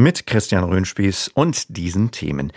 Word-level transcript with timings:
mit 0.00 0.26
Christian 0.26 0.64
Röhnspieß 0.64 1.28
und 1.34 1.76
diesen 1.76 2.10
Themen. 2.10 2.52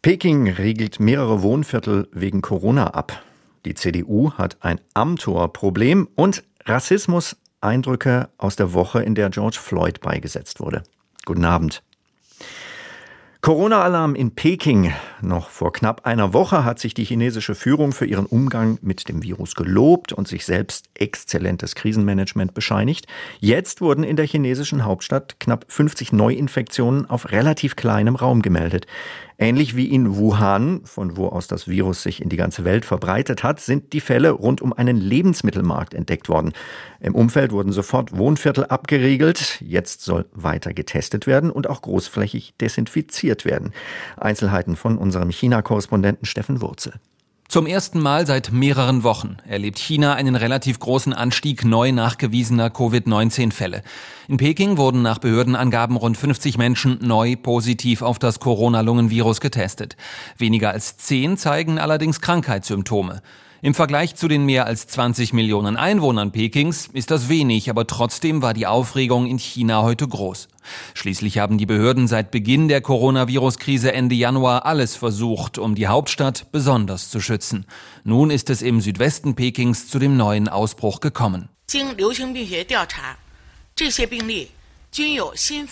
Peking 0.00 0.48
regelt 0.48 1.00
mehrere 1.00 1.42
Wohnviertel 1.42 2.08
wegen 2.12 2.40
Corona 2.40 2.88
ab. 2.88 3.22
Die 3.64 3.74
CDU 3.74 4.32
hat 4.32 4.56
ein 4.60 4.80
Amtor-Problem 4.94 6.08
und 6.14 6.44
Rassismus 6.64 7.36
Eindrücke 7.60 8.28
aus 8.38 8.54
der 8.54 8.72
Woche, 8.72 9.02
in 9.02 9.16
der 9.16 9.30
George 9.30 9.58
Floyd 9.60 10.00
beigesetzt 10.00 10.60
wurde. 10.60 10.84
Guten 11.24 11.44
Abend. 11.44 11.82
Corona-Alarm 13.40 14.16
in 14.16 14.34
Peking. 14.34 14.92
Noch 15.22 15.48
vor 15.48 15.72
knapp 15.72 16.04
einer 16.04 16.32
Woche 16.32 16.64
hat 16.64 16.80
sich 16.80 16.92
die 16.92 17.04
chinesische 17.04 17.54
Führung 17.54 17.92
für 17.92 18.04
ihren 18.04 18.26
Umgang 18.26 18.78
mit 18.82 19.08
dem 19.08 19.22
Virus 19.22 19.54
gelobt 19.54 20.12
und 20.12 20.26
sich 20.26 20.44
selbst 20.44 20.86
exzellentes 20.94 21.76
Krisenmanagement 21.76 22.52
bescheinigt. 22.52 23.06
Jetzt 23.38 23.80
wurden 23.80 24.02
in 24.02 24.16
der 24.16 24.26
chinesischen 24.26 24.84
Hauptstadt 24.84 25.38
knapp 25.38 25.66
50 25.68 26.12
Neuinfektionen 26.12 27.08
auf 27.08 27.30
relativ 27.30 27.76
kleinem 27.76 28.16
Raum 28.16 28.42
gemeldet. 28.42 28.88
Ähnlich 29.40 29.76
wie 29.76 29.86
in 29.86 30.16
Wuhan, 30.16 30.80
von 30.84 31.16
wo 31.16 31.28
aus 31.28 31.46
das 31.46 31.68
Virus 31.68 32.02
sich 32.02 32.20
in 32.20 32.28
die 32.28 32.36
ganze 32.36 32.64
Welt 32.64 32.84
verbreitet 32.84 33.44
hat, 33.44 33.60
sind 33.60 33.92
die 33.92 34.00
Fälle 34.00 34.32
rund 34.32 34.60
um 34.60 34.72
einen 34.72 34.96
Lebensmittelmarkt 34.96 35.94
entdeckt 35.94 36.28
worden. 36.28 36.52
Im 36.98 37.14
Umfeld 37.14 37.52
wurden 37.52 37.70
sofort 37.70 38.16
Wohnviertel 38.16 38.64
abgeriegelt. 38.64 39.60
Jetzt 39.60 40.02
soll 40.02 40.26
weiter 40.32 40.74
getestet 40.74 41.28
werden 41.28 41.52
und 41.52 41.70
auch 41.70 41.82
großflächig 41.82 42.54
desinfiziert 42.60 43.44
werden. 43.44 43.72
Einzelheiten 44.16 44.74
von 44.74 44.98
unserem 44.98 45.30
China-Korrespondenten 45.30 46.26
Steffen 46.26 46.60
Wurzel. 46.60 46.94
Zum 47.50 47.64
ersten 47.64 47.98
Mal 47.98 48.26
seit 48.26 48.52
mehreren 48.52 49.04
Wochen 49.04 49.38
erlebt 49.48 49.78
China 49.78 50.12
einen 50.12 50.36
relativ 50.36 50.78
großen 50.78 51.14
Anstieg 51.14 51.64
neu 51.64 51.92
nachgewiesener 51.92 52.68
Covid-19-Fälle. 52.68 53.80
In 54.28 54.36
Peking 54.36 54.76
wurden 54.76 55.00
nach 55.00 55.16
Behördenangaben 55.16 55.96
rund 55.96 56.18
50 56.18 56.58
Menschen 56.58 56.98
neu 57.00 57.36
positiv 57.36 58.02
auf 58.02 58.18
das 58.18 58.38
Corona-Lungenvirus 58.38 59.40
getestet. 59.40 59.96
Weniger 60.36 60.72
als 60.72 60.98
zehn 60.98 61.38
zeigen 61.38 61.78
allerdings 61.78 62.20
Krankheitssymptome. 62.20 63.22
Im 63.60 63.74
Vergleich 63.74 64.14
zu 64.14 64.28
den 64.28 64.44
mehr 64.44 64.66
als 64.66 64.86
20 64.86 65.32
Millionen 65.32 65.76
Einwohnern 65.76 66.30
Pekings 66.30 66.88
ist 66.92 67.10
das 67.10 67.28
wenig, 67.28 67.68
aber 67.68 67.88
trotzdem 67.88 68.40
war 68.40 68.54
die 68.54 68.68
Aufregung 68.68 69.26
in 69.26 69.38
China 69.38 69.82
heute 69.82 70.06
groß. 70.06 70.46
Schließlich 70.94 71.38
haben 71.38 71.58
die 71.58 71.66
Behörden 71.66 72.06
seit 72.06 72.30
Beginn 72.30 72.68
der 72.68 72.80
Coronavirus-Krise 72.80 73.92
Ende 73.92 74.14
Januar 74.14 74.64
alles 74.64 74.94
versucht, 74.94 75.58
um 75.58 75.74
die 75.74 75.88
Hauptstadt 75.88 76.52
besonders 76.52 77.10
zu 77.10 77.20
schützen. 77.20 77.66
Nun 78.04 78.30
ist 78.30 78.48
es 78.48 78.62
im 78.62 78.80
Südwesten 78.80 79.34
Pekings 79.34 79.88
zu 79.88 79.98
dem 79.98 80.16
neuen 80.16 80.48
Ausbruch 80.48 81.00
gekommen. 81.00 81.48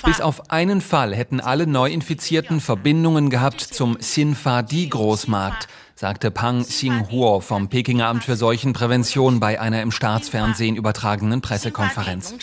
Bis 0.05 0.21
auf 0.21 0.51
einen 0.51 0.81
Fall 0.81 1.15
hätten 1.15 1.41
alle 1.41 1.67
Neuinfizierten 1.67 2.61
Verbindungen 2.61 3.31
gehabt 3.31 3.61
zum 3.61 3.97
Sinfa-Di-Großmarkt 4.01 5.69
sagte 5.99 6.31
Pang 6.31 6.63
Xinghuo 6.63 7.41
vom 7.41 7.69
Pekinger 7.69 8.09
Amt 8.09 8.25
für 8.25 8.37
Seuchenprävention 8.37 9.41
bei 9.41 9.59
einer 9.59 9.81
im 9.81 9.91
Staatsfernsehen 9.91 10.77
übertragenen 10.77 11.41
Pressekonferenz. 11.41 12.35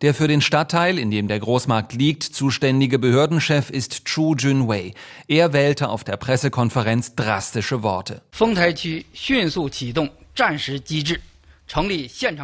Der 0.00 0.14
für 0.14 0.28
den 0.28 0.40
Stadtteil, 0.40 0.98
in 0.98 1.10
dem 1.10 1.28
der 1.28 1.38
Großmarkt 1.38 1.92
liegt, 1.92 2.22
zuständige 2.22 2.98
Behördenchef 2.98 3.68
ist 3.68 4.06
Chu 4.06 4.34
Junwei. 4.34 4.94
Er 5.28 5.52
wählte 5.52 5.90
auf 5.90 6.04
der 6.04 6.16
Pressekonferenz 6.16 7.14
drastische 7.16 7.82
Worte. 7.82 8.22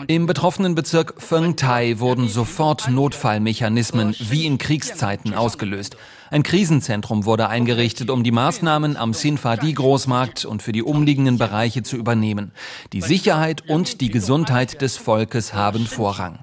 Im 0.06 0.26
betroffenen 0.26 0.74
Bezirk 0.74 1.14
Fengtai 1.20 1.98
wurden 1.98 2.28
sofort 2.28 2.88
Notfallmechanismen 2.88 4.14
wie 4.20 4.46
in 4.46 4.58
Kriegszeiten 4.58 5.34
ausgelöst. 5.34 5.96
Ein 6.30 6.42
Krisenzentrum 6.42 7.24
wurde 7.24 7.48
eingerichtet, 7.48 8.10
um 8.10 8.24
die 8.24 8.32
Maßnahmen 8.32 8.96
am 8.96 9.12
Sinfadi-Großmarkt 9.12 10.44
und 10.44 10.62
für 10.62 10.72
die 10.72 10.82
umliegenden 10.82 11.38
Bereiche 11.38 11.82
zu 11.82 11.96
übernehmen. 11.96 12.52
Die 12.92 13.00
Sicherheit 13.00 13.68
und 13.68 14.00
die 14.00 14.10
Gesundheit 14.10 14.82
des 14.82 14.96
Volkes 14.96 15.54
haben 15.54 15.86
Vorrang. 15.86 16.38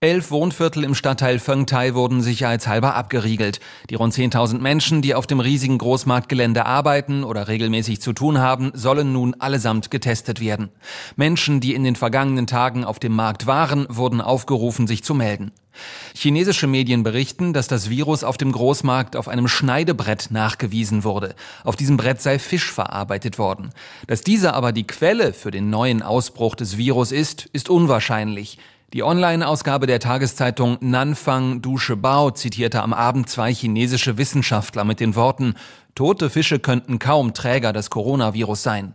Elf 0.00 0.32
Wohnviertel 0.32 0.82
im 0.82 0.96
Stadtteil 0.96 1.38
Fengtai 1.38 1.94
wurden 1.94 2.22
sicherheitshalber 2.22 2.96
abgeriegelt. 2.96 3.60
Die 3.88 3.94
rund 3.94 4.12
10.000 4.12 4.58
Menschen, 4.58 5.00
die 5.00 5.14
auf 5.14 5.28
dem 5.28 5.38
riesigen 5.38 5.78
Großmarktgelände 5.78 6.66
arbeiten 6.66 7.22
oder 7.22 7.46
regelmäßig 7.46 8.00
zu 8.00 8.12
tun 8.12 8.38
haben, 8.38 8.72
sollen 8.74 9.12
nun 9.12 9.34
allesamt 9.34 9.92
getestet 9.92 10.40
werden. 10.40 10.70
Menschen, 11.14 11.60
die 11.60 11.74
in 11.74 11.84
den 11.84 11.94
vergangenen 11.94 12.48
Tagen 12.48 12.84
auf 12.84 12.98
dem 12.98 13.14
Markt 13.14 13.46
waren, 13.46 13.86
wurden 13.88 14.20
aufgerufen, 14.20 14.88
sich 14.88 15.04
zu 15.04 15.14
melden. 15.14 15.52
Chinesische 16.14 16.66
Medien 16.66 17.02
berichten, 17.02 17.52
dass 17.52 17.68
das 17.68 17.90
Virus 17.90 18.24
auf 18.24 18.36
dem 18.36 18.52
Großmarkt 18.52 19.16
auf 19.16 19.28
einem 19.28 19.48
Schneidebrett 19.48 20.30
nachgewiesen 20.30 21.04
wurde. 21.04 21.34
Auf 21.64 21.76
diesem 21.76 21.96
Brett 21.96 22.20
sei 22.20 22.38
Fisch 22.38 22.70
verarbeitet 22.70 23.38
worden. 23.38 23.70
Dass 24.06 24.22
diese 24.22 24.54
aber 24.54 24.72
die 24.72 24.86
Quelle 24.86 25.32
für 25.32 25.50
den 25.50 25.70
neuen 25.70 26.02
Ausbruch 26.02 26.54
des 26.54 26.76
Virus 26.76 27.12
ist, 27.12 27.46
ist 27.52 27.68
unwahrscheinlich. 27.68 28.58
Die 28.92 29.02
Online-Ausgabe 29.02 29.86
der 29.86 30.00
Tageszeitung 30.00 30.76
Nanfang 30.80 31.62
Dusche 31.62 31.96
Bao 31.96 32.30
zitierte 32.30 32.82
am 32.82 32.92
Abend 32.92 33.26
zwei 33.30 33.54
chinesische 33.54 34.18
Wissenschaftler 34.18 34.84
mit 34.84 35.00
den 35.00 35.14
Worten, 35.14 35.54
tote 35.94 36.28
Fische 36.28 36.58
könnten 36.58 36.98
kaum 36.98 37.32
Träger 37.32 37.72
des 37.72 37.88
Coronavirus 37.88 38.62
sein. 38.62 38.92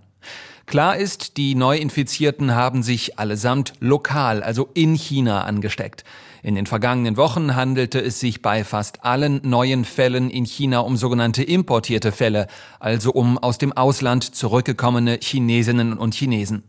Klar 0.67 0.97
ist, 0.97 1.37
die 1.37 1.55
Neuinfizierten 1.55 2.53
haben 2.53 2.83
sich 2.83 3.17
allesamt 3.17 3.73
lokal, 3.79 4.43
also 4.43 4.69
in 4.73 4.93
China 4.93 5.45
angesteckt. 5.45 6.03
In 6.47 6.55
den 6.55 6.65
vergangenen 6.65 7.17
Wochen 7.17 7.57
handelte 7.57 7.99
es 7.99 8.21
sich 8.21 8.41
bei 8.41 8.63
fast 8.63 9.03
allen 9.03 9.41
neuen 9.43 9.83
Fällen 9.83 10.29
in 10.29 10.45
China 10.45 10.79
um 10.79 10.95
sogenannte 10.95 11.43
importierte 11.43 12.13
Fälle, 12.13 12.47
also 12.79 13.11
um 13.11 13.37
aus 13.37 13.57
dem 13.57 13.73
Ausland 13.73 14.23
zurückgekommene 14.23 15.19
Chinesinnen 15.21 15.97
und 15.97 16.15
Chinesen. 16.15 16.63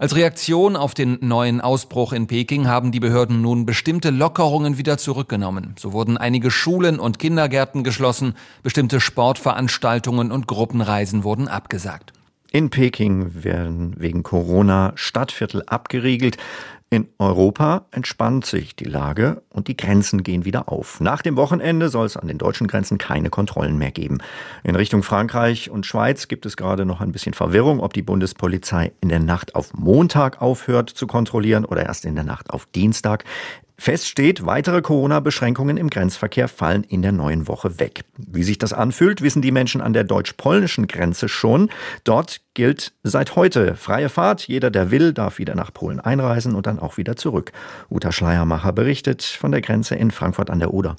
Als 0.00 0.16
Reaktion 0.16 0.74
auf 0.74 0.94
den 0.94 1.18
neuen 1.20 1.60
Ausbruch 1.60 2.12
in 2.12 2.26
Peking 2.26 2.66
haben 2.66 2.90
die 2.90 2.98
Behörden 2.98 3.40
nun 3.40 3.66
bestimmte 3.66 4.10
Lockerungen 4.10 4.78
wieder 4.78 4.98
zurückgenommen. 4.98 5.76
So 5.78 5.92
wurden 5.92 6.16
einige 6.16 6.50
Schulen 6.50 6.98
und 6.98 7.20
Kindergärten 7.20 7.84
geschlossen, 7.84 8.34
bestimmte 8.64 8.98
Sportveranstaltungen 8.98 10.32
und 10.32 10.48
Gruppenreisen 10.48 11.22
wurden 11.22 11.46
abgesagt. 11.46 12.12
In 12.54 12.70
Peking 12.70 13.42
werden 13.42 13.94
wegen 13.98 14.22
Corona 14.22 14.92
Stadtviertel 14.94 15.64
abgeriegelt. 15.66 16.36
In 16.94 17.08
Europa 17.18 17.86
entspannt 17.90 18.46
sich 18.46 18.76
die 18.76 18.84
Lage 18.84 19.42
und 19.50 19.66
die 19.66 19.76
Grenzen 19.76 20.22
gehen 20.22 20.44
wieder 20.44 20.68
auf. 20.68 21.00
Nach 21.00 21.22
dem 21.22 21.34
Wochenende 21.34 21.88
soll 21.88 22.06
es 22.06 22.16
an 22.16 22.28
den 22.28 22.38
deutschen 22.38 22.68
Grenzen 22.68 22.98
keine 22.98 23.30
Kontrollen 23.30 23.76
mehr 23.78 23.90
geben. 23.90 24.18
In 24.62 24.76
Richtung 24.76 25.02
Frankreich 25.02 25.70
und 25.70 25.86
Schweiz 25.86 26.28
gibt 26.28 26.46
es 26.46 26.56
gerade 26.56 26.84
noch 26.84 27.00
ein 27.00 27.10
bisschen 27.10 27.34
Verwirrung, 27.34 27.80
ob 27.80 27.94
die 27.94 28.02
Bundespolizei 28.02 28.92
in 29.00 29.08
der 29.08 29.18
Nacht 29.18 29.56
auf 29.56 29.74
Montag 29.74 30.40
aufhört 30.40 30.88
zu 30.88 31.08
kontrollieren 31.08 31.64
oder 31.64 31.84
erst 31.84 32.04
in 32.04 32.14
der 32.14 32.22
Nacht 32.22 32.50
auf 32.50 32.64
Dienstag. 32.66 33.24
Fest 33.76 34.06
steht, 34.06 34.46
weitere 34.46 34.82
Corona-Beschränkungen 34.82 35.76
im 35.76 35.90
Grenzverkehr 35.90 36.48
fallen 36.48 36.84
in 36.84 37.02
der 37.02 37.12
neuen 37.12 37.48
Woche 37.48 37.80
weg. 37.80 38.04
Wie 38.16 38.44
sich 38.44 38.58
das 38.58 38.72
anfühlt, 38.72 39.20
wissen 39.20 39.42
die 39.42 39.50
Menschen 39.50 39.80
an 39.80 39.92
der 39.92 40.04
deutsch-polnischen 40.04 40.86
Grenze 40.86 41.28
schon. 41.28 41.70
Dort 42.04 42.40
gilt 42.54 42.92
seit 43.02 43.34
heute 43.34 43.74
freie 43.74 44.08
Fahrt. 44.08 44.46
Jeder, 44.46 44.70
der 44.70 44.90
will, 44.90 45.12
darf 45.12 45.38
wieder 45.38 45.56
nach 45.56 45.72
Polen 45.72 46.00
einreisen 46.00 46.54
und 46.54 46.66
dann 46.66 46.78
auch 46.78 46.96
wieder 46.96 47.16
zurück. 47.16 47.52
Uta 47.90 48.12
Schleiermacher 48.12 48.72
berichtet 48.72 49.22
von 49.22 49.50
der 49.50 49.60
Grenze 49.60 49.96
in 49.96 50.12
Frankfurt 50.12 50.50
an 50.50 50.60
der 50.60 50.72
Oder. 50.72 50.96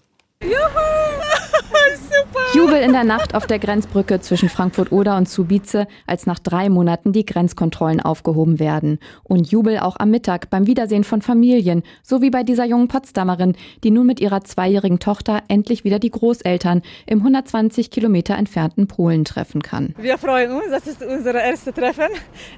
Jubel 2.56 2.80
in 2.80 2.94
der 2.94 3.04
Nacht 3.04 3.36
auf 3.36 3.48
der 3.48 3.60
Grenzbrücke 3.60 4.22
zwischen 4.22 4.48
Frankfurt-Oder 4.48 5.18
und 5.18 5.28
Subice, 5.28 5.88
als 6.08 6.26
nach 6.26 6.40
drei 6.40 6.70
Monaten 6.70 7.12
die 7.12 7.26
Grenzkontrollen 7.26 8.00
aufgehoben 8.00 8.60
werden. 8.60 9.00
Und 9.24 9.52
Jubel 9.52 9.80
auch 9.80 9.98
am 10.00 10.10
Mittag 10.10 10.50
beim 10.50 10.66
Wiedersehen 10.66 11.04
von 11.04 11.22
Familien, 11.22 11.84
so 12.02 12.22
wie 12.22 12.30
bei 12.30 12.44
dieser 12.44 12.64
jungen 12.64 12.88
Potsdamerin, 12.88 13.58
die 13.84 13.92
nun 13.92 14.08
mit 14.08 14.22
ihrer 14.22 14.46
zweijährigen 14.46 15.00
Tochter 15.00 15.44
endlich 15.50 15.84
wieder 15.84 16.00
die 16.00 16.12
Großeltern 16.12 16.82
im 17.06 17.20
120 17.20 17.91
Kilometer 17.91 18.38
entfernten 18.38 18.88
Polen 18.88 19.26
treffen 19.26 19.62
kann. 19.62 19.94
Wir 19.97 20.18
freuen 20.18 20.53
uns, 20.53 20.70
das 20.72 20.88
ist 20.88 21.03
unser 21.03 21.34
erstes 21.34 21.74
Treffen 21.74 22.08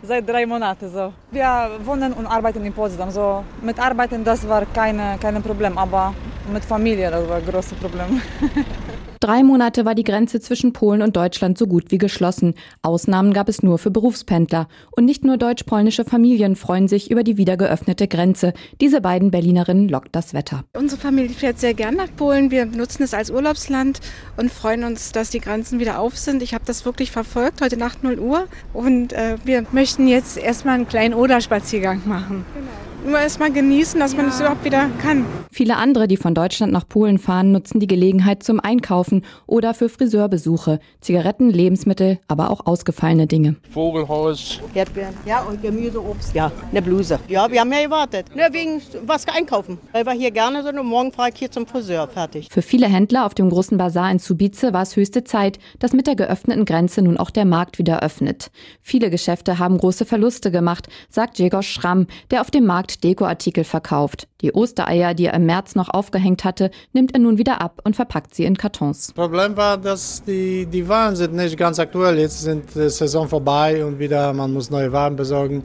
seit 0.04 0.30
drei 0.30 0.46
Monaten. 0.46 0.92
So. 0.92 1.12
Wir 1.32 1.72
wohnen 1.84 2.14
und 2.14 2.28
arbeiten 2.28 2.64
in 2.64 2.74
Potsdam. 2.74 3.10
So. 3.10 3.44
Mit 3.64 3.80
Arbeiten, 3.80 4.24
das 4.24 4.48
war 4.48 4.64
keine, 4.68 5.18
kein 5.20 5.42
Problem, 5.42 5.76
aber 5.76 6.14
mit 6.54 6.64
Familie, 6.64 7.10
das 7.10 7.28
war 7.28 7.38
ein 7.38 7.46
großes 7.46 7.74
Problem. 7.80 8.22
Drei 9.20 9.44
Monate 9.44 9.84
war 9.86 9.96
die 9.96 10.04
Grenze 10.04 10.40
zwischen 10.40 10.74
Polen 10.74 11.02
und 11.02 11.16
Deutschland 11.16 11.58
so 11.58 11.66
gut 11.66 11.86
wie 11.90 11.98
geschlossen. 11.98 12.54
Ausnahmen 12.84 13.34
gab 13.34 13.50
es 13.50 13.64
nur 13.64 13.80
für 13.80 13.90
Berufspendler. 13.90 14.68
Und 14.92 15.06
nicht 15.06 15.24
nur 15.24 15.38
deutsch-polnische 15.38 16.06
Familien 16.06 16.56
freuen 16.56 16.88
sich 16.88 17.10
über 17.10 17.24
die 17.24 17.38
wieder 17.38 17.58
geöffnete 17.58 18.08
Grenze. 18.08 18.54
Diese 18.80 19.02
beiden 19.02 19.32
Berlinerinnen 19.32 19.90
lockt 19.90 20.16
das 20.16 20.34
Wetter. 20.34 20.64
Unsere 20.74 21.02
Familie 21.02 21.36
fährt 21.36 21.60
sehr 21.60 21.74
gern 21.74 21.96
nach 21.96 22.16
Polen. 22.16 22.52
Wir 22.52 22.66
nutzen 22.66 23.04
es 23.04 23.14
als 23.14 23.32
Urlaubsland 23.32 24.00
und 24.38 24.52
freuen 24.52 24.84
uns, 24.84 25.12
dass 25.12 25.32
die 25.32 25.40
Grenzen 25.40 25.80
wieder 25.80 26.00
auf 26.00 26.18
sind. 26.18 26.44
Ich 26.44 26.54
habe 26.54 26.66
das 26.66 26.86
wirklich 26.86 27.12
verfolgt, 27.12 27.62
heute 27.62 27.78
Nacht 27.78 28.04
0 28.04 28.20
Uhr. 28.20 28.48
Und 28.74 29.14
äh, 29.14 29.38
wir 29.44 29.66
möchten 29.72 30.08
jetzt 30.08 30.38
erstmal 30.38 30.76
einen 30.76 30.88
kleinen 30.88 31.16
Oder-Spaziergang 31.16 32.02
machen. 32.06 32.46
Genau. 32.54 32.87
Nur 33.08 33.20
erst 33.20 33.40
mal 33.40 33.52
genießen, 33.52 34.00
dass 34.00 34.14
ja. 34.14 34.18
man 34.18 34.28
es 34.30 34.40
überhaupt 34.40 34.64
wieder 34.66 34.90
kann. 35.02 35.26
Viele 35.52 35.78
andere, 35.78 36.08
die 36.08 36.18
von 36.18 36.34
Deutschland 36.34 36.72
nach 36.74 36.88
Polen 36.88 37.18
fahren, 37.18 37.52
nutzen 37.52 37.80
die 37.80 37.88
Gelegenheit 37.88 38.44
zum 38.44 38.60
Einkaufen 38.60 39.24
oder 39.46 39.74
für 39.74 39.90
Friseurbesuche. 39.90 40.80
Zigaretten, 41.02 41.50
Lebensmittel, 41.50 42.20
aber 42.28 42.52
auch 42.52 42.66
ausgefallene 42.66 43.28
Dinge. 43.28 43.56
Vogelhaus. 43.72 44.60
Erdbeeren. 44.74 45.14
Ja, 45.26 45.42
und 45.44 45.62
Gemüse, 45.62 46.04
Obst. 46.04 46.36
Ja, 46.36 46.52
eine 46.70 46.82
Bluse. 46.82 47.20
Ja, 47.28 47.50
wir 47.50 47.62
haben 47.62 47.72
ja 47.72 47.84
gewartet. 47.84 48.28
Nur 48.36 48.52
wegen 48.52 48.82
was 49.06 49.28
einkaufen. 49.28 49.78
Weil 49.92 50.06
wir 50.06 50.14
hier 50.14 50.32
gerne 50.32 50.64
sind 50.64 50.78
und 50.78 50.88
morgen 50.88 51.12
fahre 51.12 51.30
ich 51.30 51.40
hier 51.40 51.52
zum 51.52 51.66
Friseur. 51.66 52.08
Fertig. 52.08 52.50
Für 52.52 52.62
viele 52.62 52.88
Händler 52.88 53.26
auf 53.26 53.34
dem 53.34 53.50
großen 53.50 53.78
Bazar 53.78 54.12
in 54.12 54.20
Subice 54.20 54.74
war 54.74 54.82
es 54.82 54.96
höchste 54.96 55.24
Zeit, 55.24 55.60
dass 55.80 55.94
mit 55.94 56.08
der 56.08 56.16
geöffneten 56.16 56.66
Grenze 56.66 57.02
nun 57.02 57.18
auch 57.18 57.30
der 57.30 57.46
Markt 57.46 57.80
wieder 57.80 58.02
öffnet. 58.02 58.52
Viele 58.82 59.10
Geschäfte 59.10 59.60
haben 59.60 59.78
große 59.78 60.06
Verluste 60.06 60.52
gemacht, 60.52 60.88
sagt 61.10 61.40
Jegos 61.40 61.66
Schramm, 61.66 62.08
der 62.32 62.42
auf 62.42 62.52
dem 62.52 62.66
Markt 62.66 62.97
Dekoartikel 62.98 63.64
verkauft. 63.64 64.28
Die 64.42 64.54
Ostereier, 64.54 65.14
die 65.14 65.26
er 65.26 65.34
im 65.34 65.46
März 65.46 65.76
noch 65.76 65.90
aufgehängt 65.90 66.44
hatte, 66.44 66.72
nimmt 66.94 67.14
er 67.14 67.20
nun 67.20 67.38
wieder 67.38 67.62
ab 67.62 67.82
und 67.84 67.96
verpackt 67.96 68.36
sie 68.36 68.46
in 68.46 68.58
Kartons. 68.58 69.14
Problem 69.14 69.56
war, 69.58 69.78
dass 69.78 70.24
die, 70.24 70.66
die 70.66 70.88
Waren 70.88 71.16
sind 71.16 71.34
nicht 71.34 71.58
ganz 71.58 71.80
aktuell. 71.80 72.20
Jetzt 72.20 72.42
sind 72.42 72.76
die 72.76 72.90
Saison 72.90 73.28
vorbei 73.28 73.86
und 73.86 74.00
wieder 74.00 74.34
man 74.34 74.54
muss 74.54 74.70
neue 74.70 74.92
Waren 74.92 75.16
besorgen. 75.16 75.64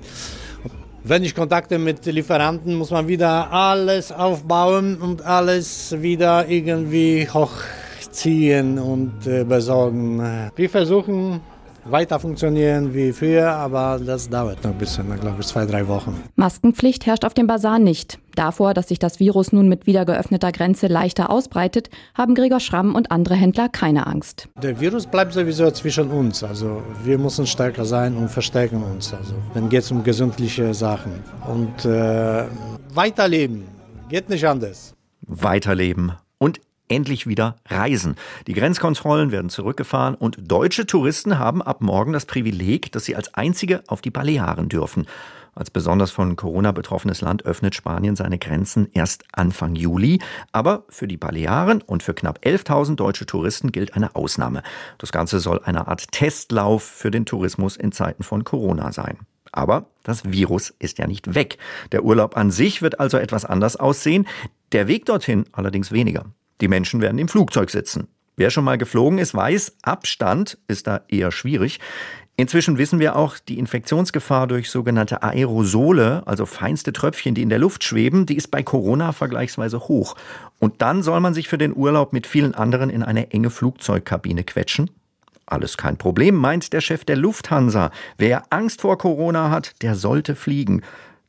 Wenn 1.04 1.24
ich 1.24 1.34
Kontakte 1.34 1.78
mit 1.78 2.06
Lieferanten, 2.06 2.76
muss 2.76 2.92
man 2.92 3.08
wieder 3.08 3.52
alles 3.52 4.12
aufbauen 4.12 4.98
und 4.98 5.22
alles 5.22 5.96
wieder 6.00 6.48
irgendwie 6.48 7.28
hochziehen 7.28 8.78
und 8.78 9.26
äh, 9.26 9.42
besorgen. 9.42 10.50
Wir 10.54 10.70
versuchen 10.70 11.40
weiter 11.84 12.18
funktionieren 12.20 12.94
wie 12.94 13.12
früher, 13.12 13.50
aber 13.50 14.00
das 14.04 14.28
dauert 14.28 14.62
noch 14.64 14.70
ein 14.70 14.78
bisschen, 14.78 15.04
glaube 15.20 15.40
ich, 15.40 15.46
zwei, 15.46 15.66
drei 15.66 15.86
Wochen. 15.88 16.22
Maskenpflicht 16.36 17.06
herrscht 17.06 17.24
auf 17.24 17.34
dem 17.34 17.46
Bazar 17.46 17.78
nicht. 17.78 18.18
Davor, 18.34 18.72
dass 18.72 18.88
sich 18.88 18.98
das 18.98 19.20
Virus 19.20 19.52
nun 19.52 19.68
mit 19.68 19.86
wieder 19.86 20.04
geöffneter 20.04 20.52
Grenze 20.52 20.86
leichter 20.86 21.30
ausbreitet, 21.30 21.90
haben 22.14 22.34
Gregor 22.34 22.60
Schramm 22.60 22.94
und 22.94 23.10
andere 23.10 23.34
Händler 23.34 23.68
keine 23.68 24.06
Angst. 24.06 24.48
Der 24.62 24.80
Virus 24.80 25.06
bleibt 25.06 25.34
sowieso 25.34 25.70
zwischen 25.70 26.10
uns. 26.10 26.42
Also 26.42 26.82
wir 27.04 27.18
müssen 27.18 27.46
stärker 27.46 27.84
sein 27.84 28.16
und 28.16 28.30
verstärken 28.30 28.82
uns. 28.82 29.12
Also 29.12 29.34
dann 29.54 29.68
geht 29.68 29.82
es 29.82 29.90
um 29.90 30.02
gesundliche 30.02 30.72
Sachen. 30.72 31.12
Und 31.46 31.84
äh, 31.84 32.44
weiterleben. 32.94 33.64
Geht 34.08 34.28
nicht 34.28 34.46
anders. 34.46 34.94
Weiterleben. 35.26 36.12
Und 36.38 36.60
endlich 36.88 37.26
wieder 37.26 37.56
reisen. 37.68 38.16
Die 38.46 38.54
Grenzkontrollen 38.54 39.32
werden 39.32 39.50
zurückgefahren 39.50 40.14
und 40.14 40.38
deutsche 40.40 40.86
Touristen 40.86 41.38
haben 41.38 41.62
ab 41.62 41.80
morgen 41.80 42.12
das 42.12 42.26
Privileg, 42.26 42.92
dass 42.92 43.04
sie 43.04 43.16
als 43.16 43.34
einzige 43.34 43.82
auf 43.86 44.00
die 44.00 44.10
Balearen 44.10 44.68
dürfen. 44.68 45.06
Als 45.54 45.70
besonders 45.70 46.10
von 46.10 46.34
Corona 46.36 46.72
betroffenes 46.72 47.20
Land 47.20 47.44
öffnet 47.44 47.74
Spanien 47.74 48.16
seine 48.16 48.38
Grenzen 48.38 48.88
erst 48.94 49.24
Anfang 49.32 49.74
Juli. 49.74 50.20
Aber 50.50 50.84
für 50.88 51.06
die 51.06 51.18
Balearen 51.18 51.82
und 51.82 52.02
für 52.02 52.14
knapp 52.14 52.38
11.000 52.42 52.96
deutsche 52.96 53.26
Touristen 53.26 53.70
gilt 53.70 53.94
eine 53.94 54.16
Ausnahme. 54.16 54.62
Das 54.96 55.12
Ganze 55.12 55.40
soll 55.40 55.60
eine 55.62 55.88
Art 55.88 56.10
Testlauf 56.10 56.82
für 56.82 57.10
den 57.10 57.26
Tourismus 57.26 57.76
in 57.76 57.92
Zeiten 57.92 58.22
von 58.22 58.44
Corona 58.44 58.92
sein. 58.92 59.18
Aber 59.52 59.90
das 60.02 60.32
Virus 60.32 60.70
ist 60.78 60.98
ja 60.98 61.06
nicht 61.06 61.34
weg. 61.34 61.58
Der 61.92 62.04
Urlaub 62.04 62.38
an 62.38 62.50
sich 62.50 62.80
wird 62.80 62.98
also 62.98 63.18
etwas 63.18 63.44
anders 63.44 63.76
aussehen, 63.76 64.26
der 64.72 64.88
Weg 64.88 65.04
dorthin 65.04 65.44
allerdings 65.52 65.92
weniger. 65.92 66.24
Die 66.60 66.68
Menschen 66.68 67.00
werden 67.00 67.18
im 67.18 67.28
Flugzeug 67.28 67.70
sitzen. 67.70 68.08
Wer 68.36 68.50
schon 68.50 68.64
mal 68.64 68.78
geflogen 68.78 69.18
ist, 69.18 69.34
weiß, 69.34 69.76
Abstand 69.82 70.58
ist 70.66 70.86
da 70.86 71.02
eher 71.08 71.32
schwierig. 71.32 71.80
Inzwischen 72.34 72.78
wissen 72.78 72.98
wir 72.98 73.14
auch, 73.14 73.38
die 73.38 73.58
Infektionsgefahr 73.58 74.46
durch 74.46 74.70
sogenannte 74.70 75.22
Aerosole, 75.22 76.22
also 76.26 76.46
feinste 76.46 76.92
Tröpfchen, 76.92 77.34
die 77.34 77.42
in 77.42 77.50
der 77.50 77.58
Luft 77.58 77.84
schweben, 77.84 78.24
die 78.24 78.36
ist 78.36 78.50
bei 78.50 78.62
Corona 78.62 79.12
vergleichsweise 79.12 79.80
hoch. 79.80 80.16
Und 80.58 80.80
dann 80.80 81.02
soll 81.02 81.20
man 81.20 81.34
sich 81.34 81.46
für 81.46 81.58
den 81.58 81.76
Urlaub 81.76 82.14
mit 82.14 82.26
vielen 82.26 82.54
anderen 82.54 82.88
in 82.88 83.02
eine 83.02 83.30
enge 83.32 83.50
Flugzeugkabine 83.50 84.44
quetschen? 84.44 84.90
Alles 85.44 85.76
kein 85.76 85.98
Problem, 85.98 86.34
meint 86.36 86.72
der 86.72 86.80
Chef 86.80 87.04
der 87.04 87.16
Lufthansa. 87.16 87.90
Wer 88.16 88.44
Angst 88.50 88.80
vor 88.80 88.96
Corona 88.96 89.50
hat, 89.50 89.74
der 89.82 89.94
sollte 89.94 90.34
fliegen. 90.34 90.82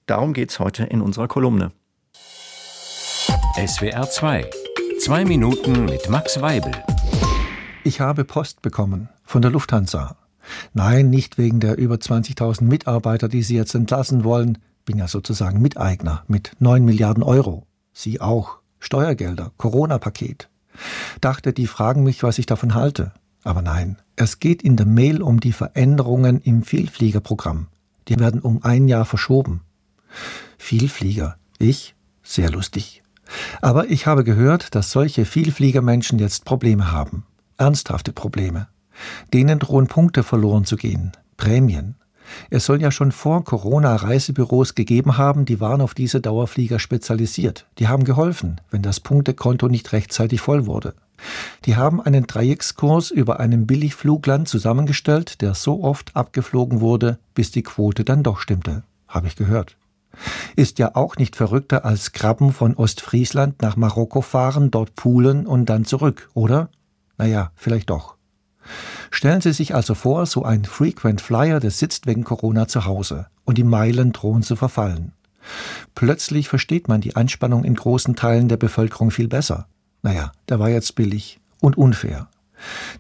Darum 0.06 0.32
geht's 0.32 0.60
heute 0.60 0.86
in 0.86 1.02
unserer 1.02 1.28
Kolumne. 1.28 1.74
SWR 3.58 4.10
2 4.10 4.50
Zwei 5.04 5.26
Minuten 5.26 5.84
mit 5.84 6.10
Max 6.10 6.40
Weibel. 6.40 6.72
Ich 7.84 8.00
habe 8.00 8.24
Post 8.24 8.62
bekommen 8.62 9.10
von 9.26 9.42
der 9.42 9.52
Lufthansa. 9.52 10.16
Nein, 10.74 11.10
nicht 11.10 11.38
wegen 11.38 11.60
der 11.60 11.78
über 11.78 11.96
20.000 11.96 12.64
Mitarbeiter, 12.64 13.28
die 13.28 13.44
sie 13.44 13.58
jetzt 13.58 13.76
entlassen 13.76 14.24
wollen. 14.24 14.60
Bin 14.86 14.98
ja 14.98 15.10
sozusagen 15.10 15.62
Miteigner 15.62 16.24
mit 16.30 16.54
9 16.60 16.86
Milliarden 16.86 17.22
Euro. 17.22 17.68
Sie 17.92 18.22
auch. 18.22 18.60
Steuergelder, 18.80 19.52
Corona-Paket. 19.58 20.48
Dachte, 21.20 21.52
die 21.52 21.68
fragen 21.68 22.04
mich, 22.04 22.24
was 22.24 22.40
ich 22.40 22.46
davon 22.46 22.74
halte. 22.74 23.12
Aber 23.44 23.62
nein, 23.62 23.98
es 24.16 24.40
geht 24.40 24.64
in 24.64 24.78
der 24.78 24.86
Mail 24.86 25.22
um 25.22 25.42
die 25.42 25.52
Veränderungen 25.52 26.40
im 26.40 26.64
Vielfliegerprogramm. 26.64 27.68
Die 28.08 28.20
werden 28.20 28.40
um 28.40 28.64
ein 28.64 28.88
Jahr 28.88 29.04
verschoben. 29.04 29.64
Vielflieger. 30.58 31.36
Ich? 31.60 31.94
Sehr 32.24 32.50
lustig. 32.50 33.03
Aber 33.62 33.90
ich 33.90 34.06
habe 34.06 34.24
gehört, 34.24 34.76
dass 34.76 34.92
solche 34.92 35.26
Vielfliegermenschen 35.26 36.20
jetzt 36.20 36.46
Probleme 36.46 36.92
haben. 36.92 37.26
Ernsthafte 37.58 38.12
Probleme. 38.12 38.68
Denen 39.34 39.60
drohen 39.60 39.88
Punkte 39.88 40.24
verloren 40.24 40.66
zu 40.66 40.76
gehen. 40.76 41.12
Prämien. 41.38 41.96
Es 42.50 42.66
soll 42.66 42.82
ja 42.82 42.92
schon 42.92 43.12
vor 43.12 43.44
Corona 43.44 43.96
Reisebüros 43.96 44.76
gegeben 44.76 45.18
haben, 45.18 45.46
die 45.46 45.60
waren 45.60 45.82
auf 45.82 45.94
diese 45.94 46.22
Dauerflieger 46.22 46.80
spezialisiert. 46.80 47.68
Die 47.80 47.88
haben 47.88 48.06
geholfen, 48.06 48.62
wenn 48.72 48.82
das 48.82 49.00
Punktekonto 49.00 49.68
nicht 49.68 49.92
rechtzeitig 49.92 50.42
voll 50.42 50.66
wurde. 50.66 50.94
Die 51.66 51.76
haben 51.76 52.02
einen 52.02 52.28
Dreieckskurs 52.28 53.12
über 53.12 53.40
einem 53.40 53.66
Billigflugland 53.66 54.48
zusammengestellt, 54.48 55.42
der 55.42 55.54
so 55.54 55.84
oft 55.84 56.16
abgeflogen 56.16 56.82
wurde, 56.82 57.18
bis 57.34 57.52
die 57.52 57.64
Quote 57.64 58.04
dann 58.04 58.24
doch 58.24 58.40
stimmte. 58.40 58.84
Habe 59.08 59.28
ich 59.28 59.36
gehört. 59.36 59.78
Ist 60.56 60.80
ja 60.80 60.96
auch 60.96 61.18
nicht 61.18 61.36
verrückter 61.36 61.86
als 61.86 62.12
Krabben 62.12 62.54
von 62.54 62.76
Ostfriesland 62.76 63.62
nach 63.62 63.76
Marokko 63.76 64.22
fahren, 64.22 64.72
dort 64.72 64.96
poolen 64.96 65.48
und 65.48 65.68
dann 65.68 65.86
zurück, 65.86 66.30
oder? 66.34 66.70
Naja, 67.18 67.52
vielleicht 67.56 67.90
doch. 67.90 68.16
Stellen 69.12 69.42
Sie 69.42 69.54
sich 69.54 69.76
also 69.76 69.96
vor, 69.96 70.26
so 70.26 70.44
ein 70.44 70.66
Frequent 70.66 71.22
Flyer, 71.22 71.60
der 71.60 71.72
sitzt 71.72 72.08
wegen 72.08 72.24
Corona 72.24 72.68
zu 72.68 72.86
Hause 72.86 73.28
und 73.46 73.58
die 73.58 73.64
Meilen 73.64 74.12
drohen 74.12 74.44
zu 74.44 74.56
verfallen. 74.56 75.14
Plötzlich 75.96 76.48
versteht 76.48 76.88
man 76.88 77.02
die 77.02 77.16
Anspannung 77.16 77.64
in 77.64 77.76
großen 77.76 78.16
Teilen 78.16 78.48
der 78.48 78.58
Bevölkerung 78.58 79.12
viel 79.12 79.28
besser. 79.28 79.68
Naja, 80.02 80.32
der 80.50 80.60
war 80.60 80.70
jetzt 80.70 80.96
billig 80.96 81.40
und 81.60 81.78
unfair. 81.78 82.30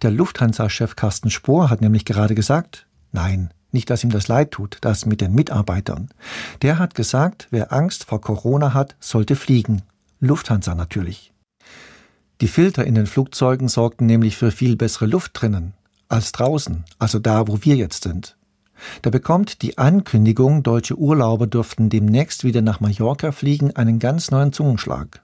Der 0.01 0.11
Lufthansa-Chef 0.11 0.95
Carsten 0.95 1.29
Spohr 1.29 1.69
hat 1.69 1.81
nämlich 1.81 2.05
gerade 2.05 2.35
gesagt, 2.35 2.85
nein, 3.13 3.53
nicht, 3.71 3.89
dass 3.89 4.03
ihm 4.03 4.11
das 4.11 4.27
leid 4.27 4.51
tut, 4.51 4.77
das 4.81 5.05
mit 5.05 5.21
den 5.21 5.33
Mitarbeitern. 5.33 6.09
Der 6.61 6.77
hat 6.77 6.93
gesagt, 6.93 7.47
wer 7.49 7.73
Angst 7.73 8.03
vor 8.03 8.21
Corona 8.21 8.73
hat, 8.73 8.95
sollte 8.99 9.35
fliegen. 9.35 9.81
Lufthansa 10.19 10.75
natürlich. 10.75 11.33
Die 12.41 12.47
Filter 12.47 12.85
in 12.85 12.95
den 12.95 13.07
Flugzeugen 13.07 13.69
sorgten 13.69 14.05
nämlich 14.05 14.35
für 14.35 14.51
viel 14.51 14.75
bessere 14.75 15.05
Luft 15.05 15.31
drinnen 15.33 15.73
als 16.13 16.31
draußen, 16.31 16.85
also 16.99 17.19
da, 17.19 17.47
wo 17.47 17.59
wir 17.63 17.75
jetzt 17.75 18.03
sind. 18.03 18.37
Da 19.01 19.09
bekommt 19.09 19.61
die 19.61 19.77
Ankündigung, 19.77 20.61
deutsche 20.61 20.95
Urlauber 20.95 21.47
dürften 21.47 21.89
demnächst 21.89 22.43
wieder 22.43 22.61
nach 22.61 22.79
Mallorca 22.79 23.31
fliegen, 23.31 23.75
einen 23.75 23.99
ganz 23.99 24.29
neuen 24.29 24.53
Zungenschlag. 24.53 25.21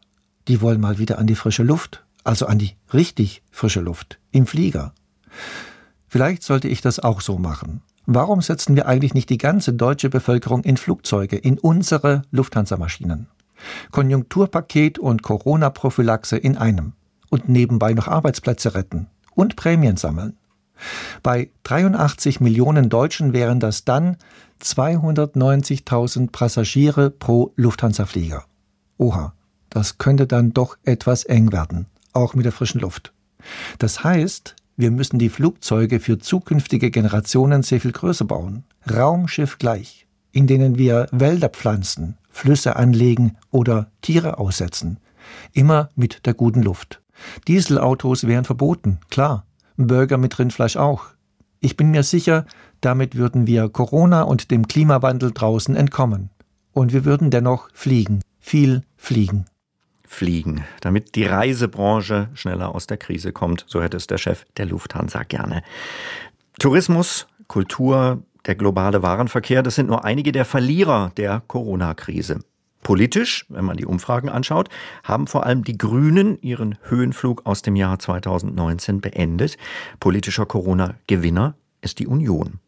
Die 0.47 0.61
wollen 0.61 0.81
mal 0.81 0.97
wieder 0.97 1.19
an 1.19 1.27
die 1.27 1.35
frische 1.35 1.63
Luft, 1.63 2.03
also 2.23 2.47
an 2.47 2.57
die 2.57 2.75
richtig 2.93 3.43
frische 3.51 3.81
Luft, 3.81 4.19
im 4.31 4.47
Flieger. 4.47 4.93
Vielleicht 6.09 6.43
sollte 6.43 6.67
ich 6.67 6.81
das 6.81 6.99
auch 6.99 7.21
so 7.21 7.37
machen. 7.37 7.81
Warum 8.05 8.41
setzen 8.41 8.75
wir 8.75 8.87
eigentlich 8.87 9.13
nicht 9.13 9.29
die 9.29 9.37
ganze 9.37 9.73
deutsche 9.73 10.09
Bevölkerung 10.09 10.63
in 10.63 10.77
Flugzeuge, 10.77 11.37
in 11.37 11.59
unsere 11.59 12.23
Lufthansa-Maschinen? 12.31 13.27
Konjunkturpaket 13.91 14.97
und 14.97 15.21
Corona-Prophylaxe 15.21 16.37
in 16.37 16.57
einem. 16.57 16.93
Und 17.29 17.49
nebenbei 17.49 17.93
noch 17.93 18.07
Arbeitsplätze 18.07 18.73
retten. 18.73 19.07
Und 19.35 19.55
Prämien 19.55 19.97
sammeln. 19.97 20.37
Bei 21.21 21.49
83 21.63 22.39
Millionen 22.39 22.89
Deutschen 22.89 23.33
wären 23.33 23.59
das 23.59 23.85
dann 23.85 24.17
290.000 24.63 26.31
Passagiere 26.31 27.11
pro 27.11 27.53
Lufthansa-Flieger. 27.55 28.45
Oha, 28.97 29.33
das 29.69 29.97
könnte 29.97 30.25
dann 30.25 30.53
doch 30.53 30.77
etwas 30.83 31.25
eng 31.25 31.51
werden, 31.51 31.85
auch 32.13 32.33
mit 32.33 32.45
der 32.45 32.51
frischen 32.51 32.81
Luft. 32.81 33.13
Das 33.77 34.03
heißt, 34.03 34.55
wir 34.79 34.91
müssen 34.91 35.19
die 35.19 35.27
Flugzeuge 35.27 35.99
für 35.99 36.19
zukünftige 36.19 36.89
Generationen 36.89 37.63
sehr 37.63 37.81
viel 37.81 37.91
größer 37.91 38.23
bauen. 38.23 38.63
Raumschiff 38.89 39.57
gleich, 39.57 40.07
in 40.31 40.47
denen 40.47 40.77
wir 40.77 41.07
Wälder 41.11 41.49
pflanzen, 41.49 42.17
Flüsse 42.29 42.77
anlegen 42.77 43.35
oder 43.51 43.91
Tiere 44.01 44.37
aussetzen. 44.37 44.99
Immer 45.51 45.89
mit 45.97 46.25
der 46.25 46.33
guten 46.33 46.63
Luft. 46.63 47.01
Dieselautos 47.45 48.25
wären 48.25 48.45
verboten, 48.45 48.99
klar. 49.09 49.45
Burger 49.75 50.17
mit 50.17 50.39
Rindfleisch 50.39 50.77
auch. 50.77 51.07
Ich 51.59 51.75
bin 51.75 51.91
mir 51.91 52.03
sicher, 52.03 52.45
damit 52.79 53.15
würden 53.15 53.47
wir 53.47 53.67
Corona 53.67 54.21
und 54.21 54.49
dem 54.49 54.65
Klimawandel 54.65 55.33
draußen 55.33 55.75
entkommen. 55.75 56.29
und 56.71 56.93
wir 56.93 57.03
würden 57.03 57.31
dennoch 57.31 57.69
fliegen, 57.73 58.21
viel 58.39 58.83
fliegen. 58.95 59.45
Fliegen, 60.11 60.65
damit 60.81 61.13
die 61.13 61.23
Reisebranche 61.23 62.29
schneller 62.33 62.73
aus 62.73 62.87
der 62.87 62.97
Krise 62.97 63.31
kommt, 63.31 63.63
so 63.67 63.81
hätte 63.81 63.95
es 63.95 64.07
der 64.07 64.17
Chef 64.17 64.43
der 64.57 64.65
Lufthansa 64.65 65.21
gerne. 65.21 65.61
Tourismus, 66.57 67.27
Kultur, 67.47 68.23
der 68.47 68.55
globale 68.55 69.03
Warenverkehr, 69.03 69.61
das 69.61 69.75
sind 69.75 69.87
nur 69.87 70.03
einige 70.03 70.31
der 70.31 70.45
Verlierer 70.45 71.11
der 71.15 71.43
Corona-Krise. 71.47 72.39
Politisch, 72.81 73.45
wenn 73.49 73.65
man 73.65 73.77
die 73.77 73.85
Umfragen 73.85 74.29
anschaut, 74.29 74.69
haben 75.03 75.27
vor 75.27 75.45
allem 75.45 75.63
die 75.63 75.77
Grünen 75.77 76.41
ihren 76.41 76.79
Höhenflug 76.81 77.45
aus 77.45 77.61
dem 77.61 77.75
Jahr 77.75 77.99
2019 77.99 79.01
beendet. 79.01 79.57
Politischer 79.99 80.47
Corona-Gewinner 80.47 81.53
ist 81.81 81.99
die 81.99 82.07
Union. 82.07 82.59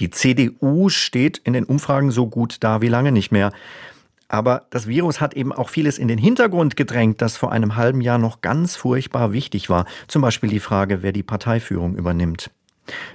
Die 0.00 0.10
CDU 0.10 0.88
steht 0.88 1.38
in 1.38 1.52
den 1.52 1.64
Umfragen 1.64 2.10
so 2.10 2.26
gut 2.26 2.56
da 2.60 2.80
wie 2.80 2.88
lange 2.88 3.12
nicht 3.12 3.32
mehr. 3.32 3.52
Aber 4.28 4.66
das 4.70 4.86
Virus 4.86 5.20
hat 5.20 5.34
eben 5.34 5.52
auch 5.52 5.68
vieles 5.68 5.98
in 5.98 6.08
den 6.08 6.18
Hintergrund 6.18 6.76
gedrängt, 6.76 7.22
das 7.22 7.36
vor 7.36 7.52
einem 7.52 7.76
halben 7.76 8.00
Jahr 8.00 8.18
noch 8.18 8.40
ganz 8.40 8.76
furchtbar 8.76 9.32
wichtig 9.32 9.70
war. 9.70 9.86
Zum 10.08 10.22
Beispiel 10.22 10.50
die 10.50 10.60
Frage, 10.60 11.02
wer 11.02 11.12
die 11.12 11.22
Parteiführung 11.22 11.96
übernimmt. 11.96 12.50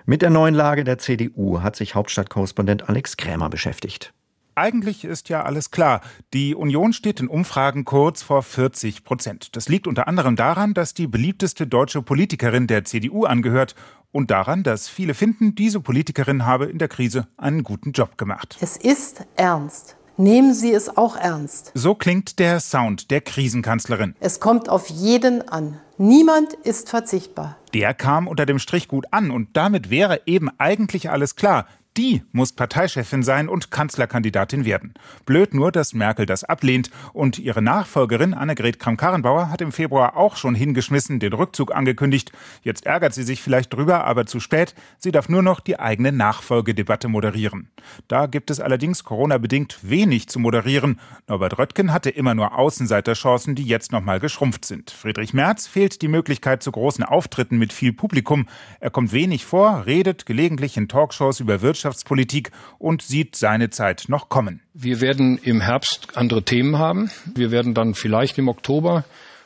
Mit 0.06 0.22
der 0.22 0.30
neuen 0.30 0.53
Lage 0.56 0.84
der 0.84 0.98
CDU 0.98 1.62
hat 1.62 1.75
sich 1.75 1.96
Hauptstadtkorrespondent 1.96 2.89
Alex 2.89 3.18
Krämer 3.18 3.50
beschäftigt. 3.50 4.13
Eigentlich 4.53 5.06
ist 5.06 5.30
ja 5.30 5.44
alles 5.44 5.72
klar. 5.72 6.01
Die 6.34 6.56
Union 6.56 6.91
steht 6.91 7.22
in 7.22 7.30
Umfragen 7.30 7.86
kurz 7.86 8.22
vor 8.22 8.44
40 8.44 9.06
Prozent. 9.06 9.56
Das 9.56 9.70
liegt 9.70 9.88
unter 9.88 10.10
anderem 10.10 10.36
daran, 10.36 10.74
dass 10.74 10.94
die 10.94 11.08
beliebteste 11.08 11.68
deutsche 11.68 12.01
Politikerin 12.01 12.68
der 12.68 12.84
CDU 12.84 13.24
angehört 13.24 13.75
und 14.12 14.30
daran, 14.30 14.63
dass 14.63 14.89
viele 14.89 15.13
finden, 15.13 15.56
diese 15.56 15.80
Politikerin 15.80 16.46
habe 16.46 16.65
in 16.65 16.80
der 16.80 16.89
Krise 16.89 17.27
einen 17.38 17.63
guten 17.63 17.94
Job 17.94 18.18
gemacht. 18.18 18.58
Es 18.60 18.75
ist 18.75 19.25
ernst. 19.38 19.96
Nehmen 20.22 20.54
Sie 20.54 20.72
es 20.72 20.98
auch 20.98 21.16
ernst. 21.16 21.72
So 21.74 21.96
klingt 21.96 22.38
der 22.38 22.60
Sound 22.60 23.10
der 23.10 23.22
Krisenkanzlerin. 23.22 24.13
Es 24.20 24.40
kommt 24.40 24.70
auf 24.70 24.88
jeden 24.88 25.50
an. 25.50 25.80
Niemand 25.98 26.54
ist 26.54 26.92
verzichtbar. 26.92 27.58
Der 27.74 27.96
kam 27.96 28.28
unter 28.28 28.46
dem 28.46 28.60
Strich 28.60 28.88
gut 28.88 29.08
an 29.10 29.32
und 29.32 29.58
damit 29.58 29.90
wäre 29.90 30.22
eben 30.28 30.51
eigentlich 30.60 31.10
alles 31.10 31.36
klar. 31.36 31.66
Die 31.98 32.24
muss 32.31 32.53
Parteichefin 32.53 33.21
sein 33.21 33.50
und 33.50 33.69
Kanzlerkandidatin 33.69 34.63
werden. 34.63 34.93
Blöd 35.25 35.53
nur, 35.53 35.74
dass 35.74 35.93
Merkel 35.93 36.25
das 36.25 36.45
ablehnt. 36.45 36.89
Und 37.12 37.38
ihre 37.38 37.62
Nachfolgerin 37.62 38.33
Annegret 38.33 38.79
Kramp-Karrenbauer 38.79 39.50
hat 39.50 39.60
im 39.60 39.74
Februar 39.74 40.15
auch 40.15 40.38
schon 40.38 40.55
hingeschmissen, 40.55 41.19
den 41.19 41.33
Rückzug 41.33 41.75
angekündigt. 41.75 42.31
Jetzt 42.63 42.86
ärgert 42.86 43.13
sie 43.13 43.24
sich 43.24 43.41
vielleicht 43.41 43.74
drüber, 43.74 44.05
aber 44.05 44.25
zu 44.25 44.39
spät. 44.39 44.74
Sie 45.00 45.12
darf 45.12 45.27
nur 45.27 45.41
noch 45.41 45.60
die 45.60 45.79
eigene 45.79 46.13
Nachfolgedebatte 46.13 47.10
moderieren. 47.10 47.69
Da 48.07 48.25
gibt 48.25 48.51
es 48.51 48.62
allerdings 48.62 49.03
Corona-bedingt 49.03 49.79
wenig 49.81 50.29
zu 50.29 50.39
moderieren. 50.39 50.98
Norbert 51.27 51.60
Röttgen 51.60 51.91
hatte 51.91 52.10
immer 52.10 52.33
nur 52.36 52.57
Außenseiterchancen, 52.57 53.53
die 53.53 53.65
jetzt 53.65 53.91
nochmal 53.91 54.21
geschrumpft 54.21 54.63
sind. 54.63 54.91
Friedrich 54.91 55.33
Merz 55.33 55.67
fehlt 55.67 56.01
die 56.01 56.07
Möglichkeit 56.07 56.63
zu 56.63 56.71
großen 56.71 57.03
Auftritten 57.03 57.57
mit 57.57 57.74
viel 57.74 57.91
Publikum. 57.91 58.48
Er 58.79 58.91
kommt 58.91 59.12
wenig 59.12 59.43
vor, 59.43 59.86
redet 59.86 60.25
gelegentlich 60.25 60.77
in 60.77 60.88
Talkshows 60.88 61.41
über 61.41 61.62
Wirtschaft 61.62 61.81
Wirtschaftspolitik 61.82 62.52
und 62.78 63.02
sieht 63.02 63.36
seine 63.36 63.72
Zeit 63.72 64.06
noch 64.08 64.30
kommen. 64.30 64.62
Wir 64.74 65.02
werden 65.02 65.40
im 65.42 65.62
Herbst 65.62 66.10
andere 66.16 66.44
Themen 66.44 66.78
haben. 66.78 67.10
Wir 67.34 67.50
werden 67.50 67.74
dann 67.74 67.96
vielleicht 67.96 68.38
im 68.38 68.48
Oktober, 68.48 69.04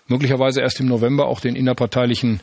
möglicherweise 0.07 0.59
erst 0.59 0.81
im 0.81 0.87
November 0.87 1.27
auch 1.27 1.39
den 1.39 1.55
innerparteilichen 1.55 2.41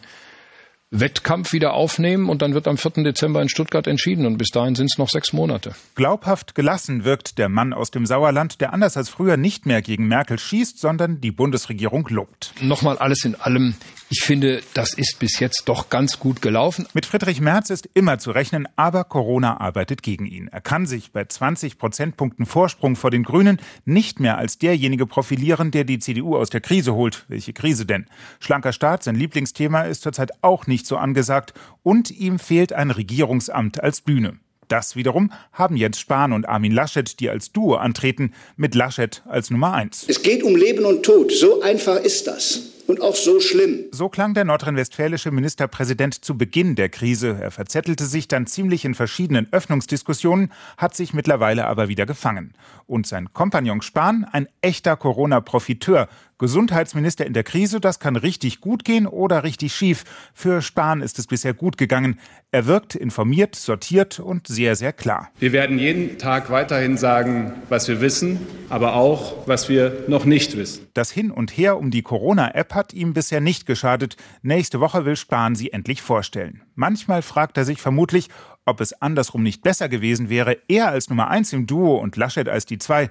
Wettkampf 0.90 1.52
wieder 1.52 1.72
aufnehmen 1.72 2.28
und 2.28 2.42
dann 2.42 2.52
wird 2.52 2.68
am 2.68 2.76
4. 2.76 3.02
Dezember 3.02 3.40
in 3.40 3.48
Stuttgart 3.48 3.86
entschieden 3.86 4.26
und 4.26 4.36
bis 4.36 4.48
dahin 4.48 4.74
sind 4.74 4.90
es 4.90 4.98
noch 4.98 5.08
sechs 5.08 5.32
Monate. 5.32 5.74
Glaubhaft 5.94 6.54
gelassen 6.54 7.04
wirkt 7.04 7.38
der 7.38 7.48
Mann 7.48 7.72
aus 7.72 7.90
dem 7.90 8.04
Sauerland, 8.04 8.60
der 8.60 8.74
anders 8.74 8.98
als 8.98 9.08
früher 9.08 9.38
nicht 9.38 9.64
mehr 9.64 9.80
gegen 9.80 10.06
Merkel 10.06 10.38
schießt, 10.38 10.78
sondern 10.78 11.20
die 11.20 11.30
Bundesregierung 11.30 12.06
lobt. 12.08 12.52
Nochmal 12.60 12.98
alles 12.98 13.24
in 13.24 13.34
allem 13.34 13.74
ich 14.12 14.20
finde, 14.20 14.60
das 14.74 14.92
ist 14.92 15.20
bis 15.20 15.40
jetzt 15.40 15.62
doch 15.70 15.88
ganz 15.88 16.18
gut 16.18 16.42
gelaufen. 16.42 16.86
Mit 16.92 17.06
Friedrich 17.06 17.40
Merz 17.40 17.70
ist 17.70 17.88
immer 17.94 18.18
zu 18.18 18.32
rechnen, 18.32 18.68
aber 18.76 19.04
Corona 19.04 19.58
arbeitet 19.58 20.02
gegen 20.02 20.26
ihn. 20.26 20.48
Er 20.48 20.60
kann 20.60 20.84
sich 20.84 21.12
bei 21.12 21.24
20 21.24 21.78
Prozentpunkten 21.78 22.44
Vorsprung 22.44 22.94
vor 22.94 23.10
den 23.10 23.22
Grünen 23.22 23.58
nicht 23.86 24.20
mehr 24.20 24.36
als 24.36 24.58
derjenige 24.58 25.06
profilieren, 25.06 25.70
der 25.70 25.84
die 25.84 25.98
CDU 25.98 26.36
aus 26.36 26.50
der 26.50 26.60
Krise 26.60 26.92
holt. 26.92 27.24
Welche 27.28 27.54
Krise 27.54 27.86
denn? 27.86 28.04
Schlanker 28.38 28.74
Staat, 28.74 29.02
sein 29.02 29.16
Lieblingsthema, 29.16 29.84
ist 29.84 30.02
zurzeit 30.02 30.32
auch 30.42 30.66
nicht 30.66 30.86
so 30.86 30.98
angesagt 30.98 31.54
und 31.82 32.10
ihm 32.10 32.38
fehlt 32.38 32.74
ein 32.74 32.90
Regierungsamt 32.90 33.82
als 33.82 34.02
Bühne. 34.02 34.38
Das 34.68 34.94
wiederum 34.94 35.32
haben 35.54 35.74
Jens 35.74 35.98
Spahn 35.98 36.34
und 36.34 36.46
Armin 36.46 36.72
Laschet, 36.72 37.18
die 37.18 37.30
als 37.30 37.52
Duo 37.52 37.76
antreten, 37.76 38.34
mit 38.56 38.74
Laschet 38.74 39.22
als 39.26 39.50
Nummer 39.50 39.72
eins. 39.72 40.04
Es 40.06 40.22
geht 40.22 40.42
um 40.42 40.54
Leben 40.54 40.84
und 40.84 41.02
Tod. 41.02 41.32
So 41.32 41.62
einfach 41.62 41.96
ist 41.96 42.26
das 42.26 42.71
und 42.86 43.00
auch 43.00 43.14
so 43.16 43.40
schlimm. 43.40 43.84
So 43.90 44.08
klang 44.08 44.34
der 44.34 44.44
nordrhein-westfälische 44.44 45.30
Ministerpräsident 45.30 46.24
zu 46.24 46.36
Beginn 46.36 46.74
der 46.74 46.88
Krise. 46.88 47.38
Er 47.40 47.50
verzettelte 47.50 48.04
sich 48.04 48.28
dann 48.28 48.46
ziemlich 48.46 48.84
in 48.84 48.94
verschiedenen 48.94 49.48
Öffnungsdiskussionen, 49.52 50.52
hat 50.76 50.94
sich 50.94 51.14
mittlerweile 51.14 51.66
aber 51.66 51.88
wieder 51.88 52.06
gefangen. 52.06 52.54
Und 52.86 53.06
sein 53.06 53.32
Kompagnon 53.32 53.82
Spahn, 53.82 54.24
ein 54.30 54.48
echter 54.60 54.96
Corona-Profiteur, 54.96 56.08
Gesundheitsminister 56.38 57.24
in 57.26 57.32
der 57.32 57.44
Krise, 57.44 57.80
das 57.80 58.00
kann 58.00 58.16
richtig 58.16 58.60
gut 58.60 58.84
gehen 58.84 59.06
oder 59.06 59.44
richtig 59.44 59.74
schief. 59.74 60.04
Für 60.34 60.62
Spahn 60.62 61.00
ist 61.00 61.18
es 61.18 61.26
bisher 61.26 61.54
gut 61.54 61.78
gegangen. 61.78 62.18
Er 62.50 62.66
wirkt 62.66 62.94
informiert, 62.94 63.54
sortiert 63.54 64.20
und 64.20 64.48
sehr, 64.48 64.76
sehr 64.76 64.92
klar. 64.92 65.30
Wir 65.38 65.52
werden 65.52 65.78
jeden 65.78 66.18
Tag 66.18 66.50
weiterhin 66.50 66.96
sagen, 66.96 67.52
was 67.68 67.88
wir 67.88 68.00
wissen, 68.00 68.40
aber 68.68 68.94
auch, 68.94 69.46
was 69.46 69.68
wir 69.68 70.04
noch 70.08 70.24
nicht 70.24 70.56
wissen. 70.56 70.86
Das 70.94 71.10
Hin 71.10 71.30
und 71.30 71.56
Her 71.56 71.78
um 71.78 71.90
die 71.90 72.02
Corona-App 72.02 72.74
hat 72.74 72.92
ihm 72.92 73.12
bisher 73.12 73.40
nicht 73.40 73.66
geschadet. 73.66 74.16
Nächste 74.42 74.80
Woche 74.80 75.04
will 75.04 75.16
Spahn 75.16 75.54
sie 75.54 75.72
endlich 75.72 76.02
vorstellen. 76.02 76.62
Manchmal 76.74 77.22
fragt 77.22 77.56
er 77.56 77.64
sich 77.64 77.80
vermutlich, 77.80 78.28
ob 78.64 78.80
es 78.80 79.00
andersrum 79.00 79.42
nicht 79.42 79.62
besser 79.62 79.88
gewesen 79.88 80.28
wäre, 80.28 80.56
er 80.68 80.88
als 80.88 81.08
Nummer 81.08 81.28
eins 81.28 81.52
im 81.52 81.66
Duo 81.66 81.96
und 81.96 82.16
Laschet 82.16 82.48
als 82.48 82.64
die 82.64 82.78
zwei. 82.78 83.10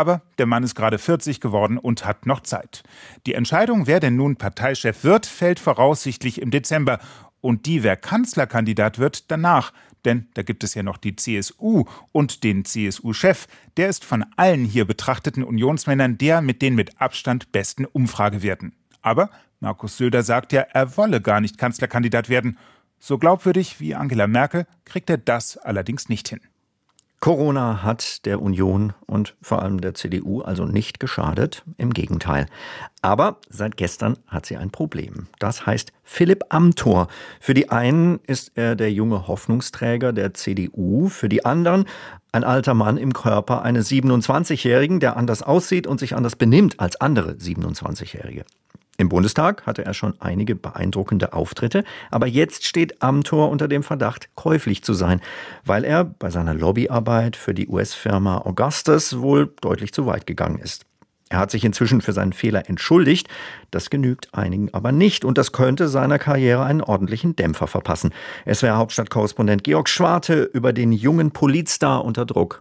Aber 0.00 0.22
der 0.38 0.46
Mann 0.46 0.62
ist 0.62 0.74
gerade 0.74 0.96
40 0.96 1.42
geworden 1.42 1.76
und 1.76 2.06
hat 2.06 2.24
noch 2.24 2.40
Zeit. 2.40 2.84
Die 3.26 3.34
Entscheidung, 3.34 3.86
wer 3.86 4.00
denn 4.00 4.16
nun 4.16 4.36
Parteichef 4.36 5.04
wird, 5.04 5.26
fällt 5.26 5.60
voraussichtlich 5.60 6.40
im 6.40 6.50
Dezember. 6.50 7.00
Und 7.42 7.66
die, 7.66 7.82
wer 7.82 7.98
Kanzlerkandidat 7.98 8.98
wird, 8.98 9.30
danach. 9.30 9.74
Denn 10.06 10.28
da 10.32 10.40
gibt 10.40 10.64
es 10.64 10.72
ja 10.72 10.82
noch 10.82 10.96
die 10.96 11.16
CSU 11.16 11.84
und 12.12 12.44
den 12.44 12.64
CSU-Chef. 12.64 13.46
Der 13.76 13.90
ist 13.90 14.06
von 14.06 14.24
allen 14.36 14.64
hier 14.64 14.86
betrachteten 14.86 15.44
Unionsmännern 15.44 16.16
der 16.16 16.40
mit 16.40 16.62
den 16.62 16.76
mit 16.76 16.98
Abstand 16.98 17.52
besten 17.52 17.84
Umfragewerten. 17.84 18.72
Aber 19.02 19.28
Markus 19.58 19.98
Söder 19.98 20.22
sagt 20.22 20.54
ja, 20.54 20.62
er 20.62 20.96
wolle 20.96 21.20
gar 21.20 21.42
nicht 21.42 21.58
Kanzlerkandidat 21.58 22.30
werden. 22.30 22.56
So 22.98 23.18
glaubwürdig 23.18 23.80
wie 23.80 23.94
Angela 23.94 24.26
Merkel 24.26 24.66
kriegt 24.86 25.10
er 25.10 25.18
das 25.18 25.58
allerdings 25.58 26.08
nicht 26.08 26.26
hin. 26.30 26.40
Corona 27.20 27.82
hat 27.82 28.24
der 28.24 28.40
Union 28.40 28.94
und 29.06 29.36
vor 29.42 29.60
allem 29.60 29.82
der 29.82 29.92
CDU 29.92 30.40
also 30.40 30.64
nicht 30.64 31.00
geschadet, 31.00 31.62
im 31.76 31.92
Gegenteil. 31.92 32.46
Aber 33.02 33.36
seit 33.50 33.76
gestern 33.76 34.16
hat 34.26 34.46
sie 34.46 34.56
ein 34.56 34.70
Problem. 34.70 35.26
Das 35.38 35.66
heißt 35.66 35.92
Philipp 36.02 36.44
Amthor. 36.48 37.08
Für 37.38 37.52
die 37.52 37.68
einen 37.68 38.20
ist 38.26 38.52
er 38.54 38.74
der 38.74 38.90
junge 38.90 39.28
Hoffnungsträger 39.28 40.14
der 40.14 40.32
CDU, 40.32 41.08
für 41.10 41.28
die 41.28 41.44
anderen 41.44 41.84
ein 42.32 42.42
alter 42.42 42.72
Mann 42.72 42.96
im 42.96 43.12
Körper 43.12 43.62
eines 43.62 43.90
27-Jährigen, 43.90 44.98
der 44.98 45.18
anders 45.18 45.42
aussieht 45.42 45.86
und 45.86 46.00
sich 46.00 46.16
anders 46.16 46.36
benimmt 46.36 46.80
als 46.80 47.00
andere 47.02 47.32
27-Jährige. 47.32 48.46
Im 49.00 49.08
Bundestag 49.08 49.64
hatte 49.64 49.82
er 49.82 49.94
schon 49.94 50.20
einige 50.20 50.54
beeindruckende 50.54 51.32
Auftritte, 51.32 51.84
aber 52.10 52.26
jetzt 52.26 52.66
steht 52.66 53.00
Amthor 53.00 53.48
unter 53.48 53.66
dem 53.66 53.82
Verdacht, 53.82 54.28
käuflich 54.34 54.84
zu 54.84 54.92
sein, 54.92 55.22
weil 55.64 55.84
er 55.84 56.04
bei 56.04 56.28
seiner 56.28 56.52
Lobbyarbeit 56.52 57.34
für 57.34 57.54
die 57.54 57.66
US-Firma 57.66 58.42
Augustus 58.44 59.18
wohl 59.18 59.54
deutlich 59.62 59.94
zu 59.94 60.04
weit 60.04 60.26
gegangen 60.26 60.58
ist. 60.58 60.84
Er 61.30 61.38
hat 61.38 61.50
sich 61.50 61.64
inzwischen 61.64 62.02
für 62.02 62.12
seinen 62.12 62.34
Fehler 62.34 62.68
entschuldigt. 62.68 63.28
Das 63.70 63.88
genügt 63.88 64.34
einigen 64.34 64.74
aber 64.74 64.92
nicht 64.92 65.24
und 65.24 65.38
das 65.38 65.52
könnte 65.52 65.88
seiner 65.88 66.18
Karriere 66.18 66.64
einen 66.64 66.82
ordentlichen 66.82 67.34
Dämpfer 67.34 67.68
verpassen. 67.68 68.12
Es 68.44 68.62
wäre 68.62 68.76
Hauptstadtkorrespondent 68.76 69.64
Georg 69.64 69.88
Schwarte 69.88 70.42
über 70.42 70.74
den 70.74 70.92
jungen 70.92 71.30
Politstar 71.30 72.04
unter 72.04 72.26
Druck. 72.26 72.60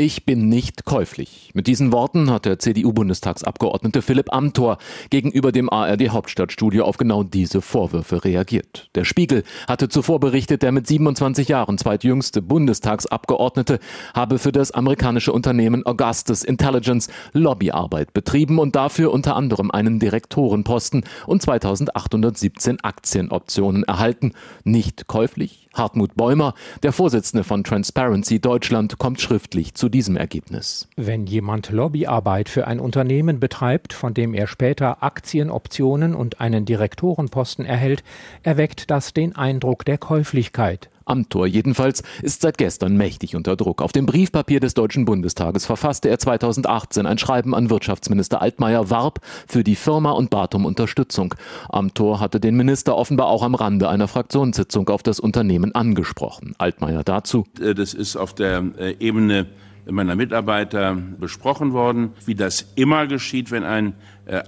Ich 0.00 0.24
bin 0.24 0.48
nicht 0.48 0.86
käuflich. 0.86 1.50
Mit 1.52 1.66
diesen 1.66 1.92
Worten 1.92 2.30
hat 2.30 2.46
der 2.46 2.58
CDU-Bundestagsabgeordnete 2.58 4.00
Philipp 4.00 4.32
Amthor 4.32 4.78
gegenüber 5.10 5.52
dem 5.52 5.68
ARD-Hauptstadtstudio 5.68 6.86
auf 6.86 6.96
genau 6.96 7.22
diese 7.22 7.60
Vorwürfe 7.60 8.24
reagiert. 8.24 8.88
Der 8.94 9.04
Spiegel 9.04 9.44
hatte 9.68 9.90
zuvor 9.90 10.18
berichtet, 10.18 10.62
der 10.62 10.72
mit 10.72 10.86
27 10.86 11.48
Jahren 11.48 11.76
zweitjüngste 11.76 12.40
Bundestagsabgeordnete 12.40 13.78
habe 14.14 14.38
für 14.38 14.52
das 14.52 14.70
amerikanische 14.70 15.34
Unternehmen 15.34 15.84
Augustus 15.84 16.44
Intelligence 16.44 17.10
Lobbyarbeit 17.34 18.14
betrieben 18.14 18.58
und 18.58 18.76
dafür 18.76 19.12
unter 19.12 19.36
anderem 19.36 19.70
einen 19.70 19.98
Direktorenposten 19.98 21.04
und 21.26 21.42
2817 21.42 22.80
Aktienoptionen 22.80 23.84
erhalten. 23.84 24.32
Nicht 24.64 25.08
käuflich? 25.08 25.68
Hartmut 25.74 26.16
Bäumer, 26.16 26.54
der 26.82 26.92
Vorsitzende 26.92 27.44
von 27.44 27.62
Transparency 27.62 28.40
Deutschland, 28.40 28.98
kommt 28.98 29.20
schriftlich 29.20 29.74
zu 29.74 29.89
diesem 29.90 30.16
Ergebnis. 30.16 30.88
Wenn 30.96 31.26
jemand 31.26 31.70
Lobbyarbeit 31.70 32.48
für 32.48 32.66
ein 32.66 32.80
Unternehmen 32.80 33.40
betreibt, 33.40 33.92
von 33.92 34.14
dem 34.14 34.34
er 34.34 34.46
später 34.46 35.02
Aktienoptionen 35.02 36.14
und 36.14 36.40
einen 36.40 36.64
Direktorenposten 36.64 37.64
erhält, 37.64 38.02
erweckt 38.42 38.90
das 38.90 39.12
den 39.12 39.36
Eindruck 39.36 39.84
der 39.84 39.98
Käuflichkeit. 39.98 40.90
Amtor 41.10 41.46
jedenfalls 41.46 42.02
ist 42.22 42.42
seit 42.42 42.56
gestern 42.56 42.96
mächtig 42.96 43.34
unter 43.34 43.56
Druck. 43.56 43.82
Auf 43.82 43.92
dem 43.92 44.06
Briefpapier 44.06 44.60
des 44.60 44.74
Deutschen 44.74 45.04
Bundestages 45.04 45.66
verfasste 45.66 46.08
er 46.08 46.18
2018 46.18 47.04
ein 47.04 47.18
Schreiben 47.18 47.54
an 47.54 47.68
Wirtschaftsminister 47.68 48.40
Altmaier, 48.40 48.90
warb 48.90 49.20
für 49.48 49.64
die 49.64 49.74
Firma 49.74 50.12
und 50.12 50.30
bat 50.30 50.54
um 50.54 50.64
Unterstützung. 50.64 51.34
Amtor 51.68 52.20
hatte 52.20 52.38
den 52.38 52.56
Minister 52.56 52.96
offenbar 52.96 53.26
auch 53.26 53.42
am 53.42 53.56
Rande 53.56 53.88
einer 53.88 54.06
Fraktionssitzung 54.06 54.88
auf 54.88 55.02
das 55.02 55.18
Unternehmen 55.18 55.74
angesprochen. 55.74 56.54
Altmaier 56.58 57.02
dazu. 57.02 57.44
Äh, 57.60 57.74
das 57.74 57.92
ist 57.92 58.16
auf 58.16 58.34
der 58.34 58.64
äh, 58.78 58.94
Ebene 59.00 59.46
meiner 59.86 60.16
Mitarbeiter 60.16 60.94
besprochen 60.94 61.72
worden, 61.72 62.12
wie 62.26 62.34
das 62.34 62.72
immer 62.74 63.06
geschieht, 63.06 63.50
wenn 63.50 63.64
ein 63.64 63.94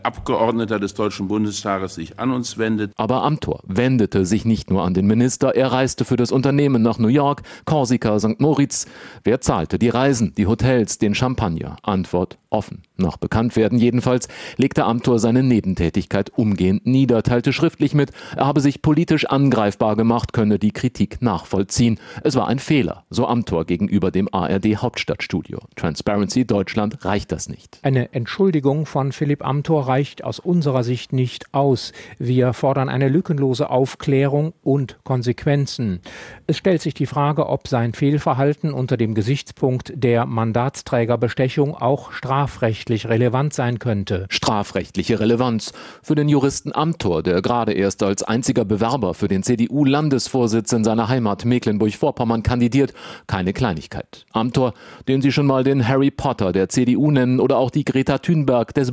Abgeordneter 0.02 0.78
des 0.78 0.94
Deutschen 0.94 1.28
Bundestages 1.28 1.94
sich 1.94 2.18
an 2.18 2.30
uns 2.30 2.58
wendet. 2.58 2.92
Aber 2.96 3.22
Amtor 3.22 3.60
wendete 3.66 4.24
sich 4.24 4.44
nicht 4.44 4.70
nur 4.70 4.82
an 4.84 4.94
den 4.94 5.06
Minister, 5.06 5.54
er 5.54 5.72
reiste 5.72 6.04
für 6.04 6.16
das 6.16 6.32
Unternehmen 6.32 6.82
nach 6.82 6.98
New 6.98 7.08
York, 7.08 7.42
Korsika, 7.64 8.18
St. 8.18 8.40
Moritz. 8.40 8.86
Wer 9.24 9.40
zahlte 9.40 9.78
die 9.78 9.88
Reisen, 9.88 10.34
die 10.36 10.46
Hotels, 10.46 10.98
den 10.98 11.14
Champagner? 11.14 11.76
Antwort 11.82 12.38
offen. 12.52 12.82
Nach 12.96 13.16
Bekanntwerden 13.16 13.78
jedenfalls 13.78 14.28
legte 14.56 14.84
Amtor 14.84 15.18
seine 15.18 15.42
Nebentätigkeit 15.42 16.30
umgehend 16.36 16.86
nieder, 16.86 17.22
teilte 17.22 17.52
schriftlich 17.52 17.94
mit, 17.94 18.12
er 18.36 18.46
habe 18.46 18.60
sich 18.60 18.82
politisch 18.82 19.26
angreifbar 19.26 19.96
gemacht, 19.96 20.32
könne 20.32 20.58
die 20.58 20.70
Kritik 20.70 21.20
nachvollziehen. 21.22 21.98
Es 22.22 22.36
war 22.36 22.48
ein 22.48 22.58
Fehler, 22.58 23.04
so 23.10 23.26
Amtor 23.26 23.64
gegenüber 23.64 24.10
dem 24.10 24.28
ARD 24.32 24.76
Hauptstadtstudio. 24.76 25.60
Transparency 25.74 26.46
Deutschland 26.46 27.04
reicht 27.04 27.32
das 27.32 27.48
nicht. 27.48 27.78
Eine 27.82 28.12
Entschuldigung 28.12 28.86
von 28.86 29.12
Philipp 29.12 29.44
Amtor 29.72 29.88
reicht 29.88 30.22
aus 30.22 30.38
unserer 30.38 30.84
Sicht 30.84 31.14
nicht 31.14 31.46
aus. 31.54 31.92
Wir 32.18 32.52
fordern 32.52 32.90
eine 32.90 33.08
lückenlose 33.08 33.70
Aufklärung 33.70 34.52
und 34.62 34.98
Konsequenzen. 35.02 36.00
Es 36.46 36.58
stellt 36.58 36.82
sich 36.82 36.92
die 36.92 37.06
Frage, 37.06 37.48
ob 37.48 37.68
sein 37.68 37.94
Fehlverhalten 37.94 38.74
unter 38.74 38.98
dem 38.98 39.14
Gesichtspunkt 39.14 39.90
der 39.96 40.26
Mandatsträgerbestechung 40.26 41.74
auch 41.74 42.12
strafrechtlich 42.12 43.08
relevant 43.08 43.54
sein 43.54 43.78
könnte. 43.78 44.26
Strafrechtliche 44.28 45.20
Relevanz 45.20 45.72
für 46.02 46.16
den 46.16 46.28
Juristen 46.28 46.74
Amthor, 46.74 47.22
der 47.22 47.40
gerade 47.40 47.72
erst 47.72 48.02
als 48.02 48.22
einziger 48.22 48.66
Bewerber 48.66 49.14
für 49.14 49.28
den 49.28 49.42
CDU-Landesvorsitz 49.42 50.70
in 50.74 50.84
seiner 50.84 51.08
Heimat 51.08 51.46
Mecklenburg-Vorpommern 51.46 52.42
kandidiert, 52.42 52.92
keine 53.26 53.54
Kleinigkeit. 53.54 54.26
Amthor, 54.32 54.74
den 55.08 55.22
Sie 55.22 55.32
schon 55.32 55.46
mal 55.46 55.64
den 55.64 55.88
Harry 55.88 56.10
Potter 56.10 56.52
der 56.52 56.68
CDU 56.68 57.10
nennen 57.10 57.40
oder 57.40 57.56
auch 57.56 57.70
die 57.70 57.86
Greta 57.86 58.18
Thunberg 58.18 58.74
des 58.74 58.92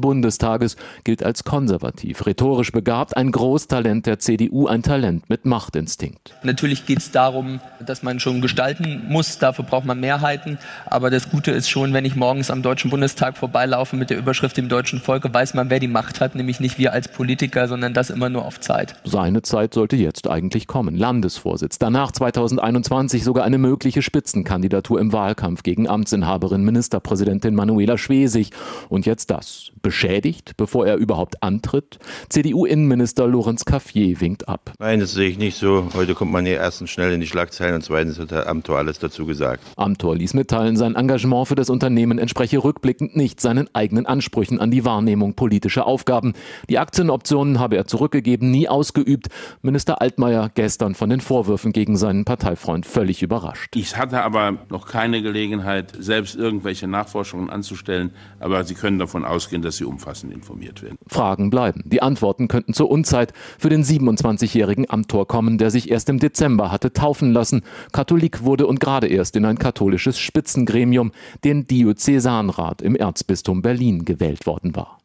Bundestages, 0.60 0.76
gilt 1.04 1.24
als 1.24 1.44
konservativ, 1.44 2.26
rhetorisch 2.26 2.72
begabt, 2.72 3.16
ein 3.18 3.32
Großtalent 3.32 4.06
der 4.06 4.20
CDU, 4.20 4.68
ein 4.68 4.84
Talent 4.84 5.30
mit 5.30 5.46
Machtinstinkt. 5.46 6.36
Natürlich 6.44 6.86
geht 6.86 7.00
es 7.00 7.12
darum, 7.12 7.60
dass 7.86 8.04
man 8.04 8.20
schon 8.20 8.42
gestalten 8.42 9.04
muss, 9.08 9.40
dafür 9.40 9.66
braucht 9.66 9.86
man 9.86 10.00
Mehrheiten, 10.00 10.58
aber 10.86 11.10
das 11.10 11.30
Gute 11.30 11.52
ist 11.52 11.70
schon, 11.70 11.94
wenn 11.94 12.06
ich 12.06 12.16
morgens 12.16 12.52
am 12.52 12.62
Deutschen 12.62 12.92
Bundestag 12.92 13.38
vorbeilaufe 13.38 13.96
mit 13.96 14.10
der 14.10 14.18
Überschrift 14.18 14.58
dem 14.58 14.70
deutschen 14.70 15.00
Volke, 15.00 15.34
weiß 15.34 15.54
man, 15.54 15.70
wer 15.70 15.80
die 15.80 15.88
Macht 15.88 16.22
hat, 16.22 16.36
nämlich 16.36 16.60
nicht 16.60 16.78
wir 16.78 16.94
als 16.94 17.08
Politiker, 17.08 17.68
sondern 17.68 17.94
das 17.94 18.10
immer 18.10 18.30
nur 18.30 18.46
auf 18.46 18.60
Zeit. 18.60 18.96
Seine 19.04 19.42
Zeit 19.42 19.74
sollte 19.74 19.96
jetzt 19.96 20.30
eigentlich 20.30 20.68
kommen. 20.68 20.96
Landesvorsitz. 20.96 21.80
Danach 21.80 22.12
2021 22.12 23.24
sogar 23.24 23.46
eine 23.46 23.58
mögliche 23.58 24.02
Spitzenkandidatur 24.02 25.00
im 25.00 25.14
Wahlkampf 25.14 25.64
gegen 25.64 25.88
Amtsinhaberin 25.88 26.64
Ministerpräsidentin 26.64 27.56
Manuela 27.56 27.98
Schwesig. 27.98 28.52
Und 28.90 29.06
jetzt 29.06 29.30
das. 29.32 29.72
Beschädigt, 29.82 30.49
bevor 30.58 30.86
er 30.86 30.98
überhaupt 30.98 31.42
antritt? 31.44 32.00
CDU-Innenminister 32.30 33.28
Lorenz 33.28 33.66
Caffier 33.66 34.20
winkt 34.22 34.48
ab. 34.48 34.72
Nein, 34.80 35.00
das 35.00 35.14
sehe 35.14 35.30
ich 35.30 35.38
nicht 35.38 35.58
so. 35.58 35.88
Heute 35.94 36.16
kommt 36.16 36.32
man 36.32 36.46
hier 36.46 36.58
erstens 36.58 36.90
schnell 36.90 37.14
in 37.14 37.22
die 37.22 37.28
Schlagzeilen 37.28 37.76
und 37.76 37.84
zweitens 37.84 38.20
hat 38.20 38.32
Herr 38.32 38.48
Amthor 38.48 38.78
alles 38.78 39.00
dazu 39.00 39.26
gesagt. 39.26 39.64
Amthor 39.76 40.16
ließ 40.16 40.34
mitteilen, 40.34 40.78
sein 40.78 40.96
Engagement 40.96 41.48
für 41.48 41.56
das 41.56 41.70
Unternehmen 41.70 42.20
entspreche 42.20 42.64
rückblickend 42.64 43.16
nicht 43.16 43.42
seinen 43.42 43.74
eigenen 43.74 44.06
Ansprüchen 44.06 44.60
an 44.60 44.72
die 44.72 44.86
Wahrnehmung 44.86 45.34
politischer 45.34 45.86
Aufgaben. 45.86 46.34
Die 46.70 46.80
Aktienoptionen 46.80 47.60
habe 47.60 47.78
er 47.78 47.86
zurückgegeben, 47.86 48.52
nie 48.52 48.68
ausgeübt. 48.68 49.28
Minister 49.62 50.02
Altmaier 50.02 50.52
gestern 50.54 50.96
von 50.96 51.10
den 51.10 51.22
Vorwürfen 51.22 51.72
gegen 51.72 51.98
seinen 51.98 52.26
Parteifreund 52.26 52.86
völlig 52.86 53.22
überrascht. 53.22 53.76
Ich 53.76 53.98
hatte 53.98 54.22
aber 54.22 54.58
noch 54.70 54.88
keine 54.88 55.22
Gelegenheit, 55.22 55.94
selbst 56.00 56.36
irgendwelche 56.36 56.88
Nachforschungen 56.88 57.50
anzustellen, 57.50 58.12
aber 58.40 58.64
Sie 58.64 58.76
können 58.76 59.00
davon 59.00 59.26
ausgehen, 59.26 59.62
dass 59.62 59.78
Sie 59.78 59.86
umfassend 59.86 60.34
informiert 60.40 60.82
werden. 60.82 60.98
Fragen 61.08 61.50
bleiben. 61.50 61.84
Die 61.86 62.02
Antworten 62.02 62.48
könnten 62.48 62.74
zur 62.74 62.90
Unzeit 62.90 63.34
für 63.58 63.70
den 63.70 63.84
27-jährigen 63.84 64.90
Amtor 64.90 65.28
kommen, 65.28 65.58
der 65.58 65.70
sich 65.70 65.92
erst 65.92 66.10
im 66.10 66.20
Dezember 66.20 66.72
hatte 66.72 66.94
taufen 66.94 67.32
lassen, 67.32 67.64
Katholik 67.92 68.44
wurde 68.44 68.68
und 68.68 68.80
gerade 68.80 69.08
erst 69.08 69.36
in 69.36 69.46
ein 69.46 69.60
katholisches 69.60 70.18
Spitzengremium, 70.18 71.12
den 71.44 71.68
Diözesanrat 71.68 72.82
im 72.82 72.96
Erzbistum 72.96 73.62
Berlin 73.62 74.06
gewählt 74.06 74.46
worden 74.46 74.76
war. 74.76 74.99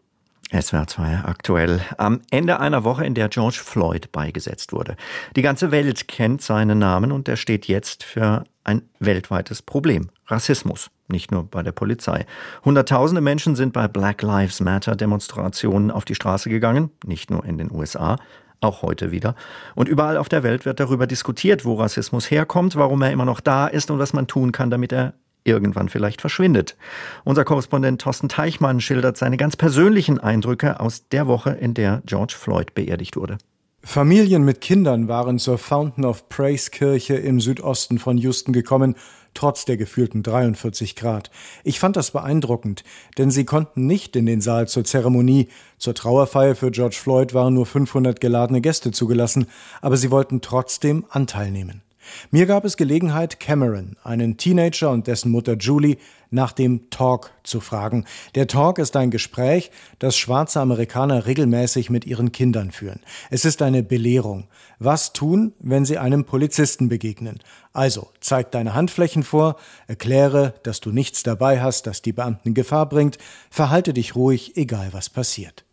SWR 0.52 0.86
2 0.86 1.22
aktuell. 1.24 1.80
Am 1.98 2.20
Ende 2.30 2.60
einer 2.60 2.84
Woche, 2.84 3.04
in 3.04 3.14
der 3.14 3.28
George 3.28 3.60
Floyd 3.62 4.12
beigesetzt 4.12 4.72
wurde. 4.72 4.96
Die 5.36 5.42
ganze 5.42 5.70
Welt 5.70 6.08
kennt 6.08 6.42
seinen 6.42 6.78
Namen 6.78 7.12
und 7.12 7.28
er 7.28 7.36
steht 7.36 7.66
jetzt 7.66 8.04
für 8.04 8.44
ein 8.62 8.82
weltweites 8.98 9.62
Problem. 9.62 10.10
Rassismus. 10.26 10.90
Nicht 11.08 11.30
nur 11.30 11.44
bei 11.44 11.62
der 11.62 11.72
Polizei. 11.72 12.24
Hunderttausende 12.64 13.20
Menschen 13.20 13.56
sind 13.56 13.74
bei 13.74 13.88
Black 13.88 14.22
Lives 14.22 14.60
Matter 14.60 14.96
Demonstrationen 14.96 15.90
auf 15.90 16.06
die 16.06 16.14
Straße 16.14 16.48
gegangen. 16.48 16.90
Nicht 17.04 17.30
nur 17.30 17.44
in 17.44 17.58
den 17.58 17.70
USA 17.70 18.16
auch 18.60 18.82
heute 18.82 19.12
wieder. 19.12 19.34
Und 19.74 19.88
überall 19.88 20.16
auf 20.16 20.28
der 20.28 20.42
Welt 20.42 20.64
wird 20.64 20.80
darüber 20.80 21.06
diskutiert, 21.06 21.64
wo 21.64 21.74
Rassismus 21.74 22.30
herkommt, 22.30 22.76
warum 22.76 23.02
er 23.02 23.12
immer 23.12 23.26
noch 23.26 23.40
da 23.40 23.66
ist 23.66 23.90
und 23.90 23.98
was 23.98 24.12
man 24.12 24.26
tun 24.26 24.52
kann, 24.52 24.70
damit 24.70 24.92
er 24.92 25.14
irgendwann 25.44 25.88
vielleicht 25.88 26.20
verschwindet. 26.20 26.76
Unser 27.22 27.44
Korrespondent 27.44 28.00
Thorsten 28.00 28.28
Teichmann 28.28 28.80
schildert 28.80 29.16
seine 29.16 29.36
ganz 29.36 29.56
persönlichen 29.56 30.18
Eindrücke 30.18 30.80
aus 30.80 31.08
der 31.08 31.26
Woche, 31.26 31.50
in 31.50 31.74
der 31.74 32.02
George 32.06 32.34
Floyd 32.36 32.74
beerdigt 32.74 33.16
wurde. 33.16 33.38
Familien 33.86 34.44
mit 34.44 34.62
Kindern 34.62 35.08
waren 35.08 35.38
zur 35.38 35.58
Fountain 35.58 36.06
of 36.06 36.30
Praise 36.30 36.70
Kirche 36.70 37.16
im 37.16 37.38
Südosten 37.38 37.98
von 37.98 38.16
Houston 38.16 38.54
gekommen, 38.54 38.96
trotz 39.34 39.66
der 39.66 39.76
gefühlten 39.76 40.22
43 40.22 40.96
Grad. 40.96 41.30
Ich 41.64 41.78
fand 41.78 41.96
das 41.96 42.10
beeindruckend, 42.10 42.82
denn 43.18 43.30
sie 43.30 43.44
konnten 43.44 43.86
nicht 43.86 44.16
in 44.16 44.24
den 44.24 44.40
Saal 44.40 44.68
zur 44.68 44.84
Zeremonie. 44.84 45.48
Zur 45.76 45.94
Trauerfeier 45.94 46.54
für 46.54 46.70
George 46.70 46.96
Floyd 46.98 47.34
waren 47.34 47.52
nur 47.52 47.66
500 47.66 48.22
geladene 48.22 48.62
Gäste 48.62 48.90
zugelassen, 48.90 49.48
aber 49.82 49.98
sie 49.98 50.10
wollten 50.10 50.40
trotzdem 50.40 51.04
Anteil 51.10 51.50
nehmen. 51.50 51.82
Mir 52.30 52.46
gab 52.46 52.64
es 52.64 52.76
Gelegenheit, 52.76 53.40
Cameron, 53.40 53.96
einen 54.02 54.36
Teenager 54.36 54.90
und 54.90 55.06
dessen 55.06 55.30
Mutter 55.30 55.56
Julie, 55.56 55.96
nach 56.34 56.52
dem 56.52 56.90
Talk 56.90 57.30
zu 57.44 57.60
fragen. 57.60 58.04
Der 58.34 58.48
Talk 58.48 58.78
ist 58.78 58.96
ein 58.96 59.10
Gespräch, 59.10 59.70
das 60.00 60.16
schwarze 60.16 60.60
Amerikaner 60.60 61.26
regelmäßig 61.26 61.90
mit 61.90 62.04
ihren 62.04 62.32
Kindern 62.32 62.72
führen. 62.72 63.00
Es 63.30 63.44
ist 63.44 63.62
eine 63.62 63.82
Belehrung. 63.82 64.48
Was 64.78 65.12
tun, 65.12 65.52
wenn 65.60 65.84
sie 65.84 65.96
einem 65.96 66.24
Polizisten 66.24 66.88
begegnen? 66.88 67.38
Also, 67.72 68.08
zeig 68.20 68.50
deine 68.50 68.74
Handflächen 68.74 69.22
vor, 69.22 69.56
erkläre, 69.86 70.54
dass 70.64 70.80
du 70.80 70.90
nichts 70.90 71.22
dabei 71.22 71.62
hast, 71.62 71.86
das 71.86 72.02
die 72.02 72.12
Beamten 72.12 72.52
Gefahr 72.52 72.88
bringt, 72.88 73.18
verhalte 73.48 73.94
dich 73.94 74.16
ruhig, 74.16 74.56
egal 74.56 74.88
was 74.92 75.10
passiert. 75.10 75.63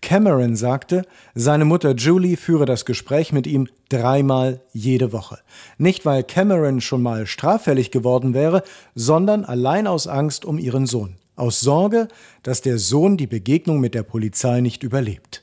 Cameron 0.00 0.56
sagte, 0.56 1.02
seine 1.34 1.64
Mutter 1.64 1.94
Julie 1.94 2.36
führe 2.36 2.66
das 2.66 2.84
Gespräch 2.84 3.32
mit 3.32 3.46
ihm 3.46 3.68
dreimal 3.88 4.60
jede 4.72 5.12
Woche. 5.12 5.38
Nicht, 5.76 6.06
weil 6.06 6.22
Cameron 6.22 6.80
schon 6.80 7.02
mal 7.02 7.26
straffällig 7.26 7.90
geworden 7.90 8.32
wäre, 8.32 8.62
sondern 8.94 9.44
allein 9.44 9.86
aus 9.86 10.06
Angst 10.06 10.44
um 10.44 10.58
ihren 10.58 10.86
Sohn. 10.86 11.16
Aus 11.36 11.60
Sorge, 11.60 12.08
dass 12.42 12.62
der 12.62 12.78
Sohn 12.78 13.16
die 13.16 13.26
Begegnung 13.26 13.80
mit 13.80 13.94
der 13.94 14.02
Polizei 14.02 14.60
nicht 14.60 14.82
überlebt. 14.82 15.42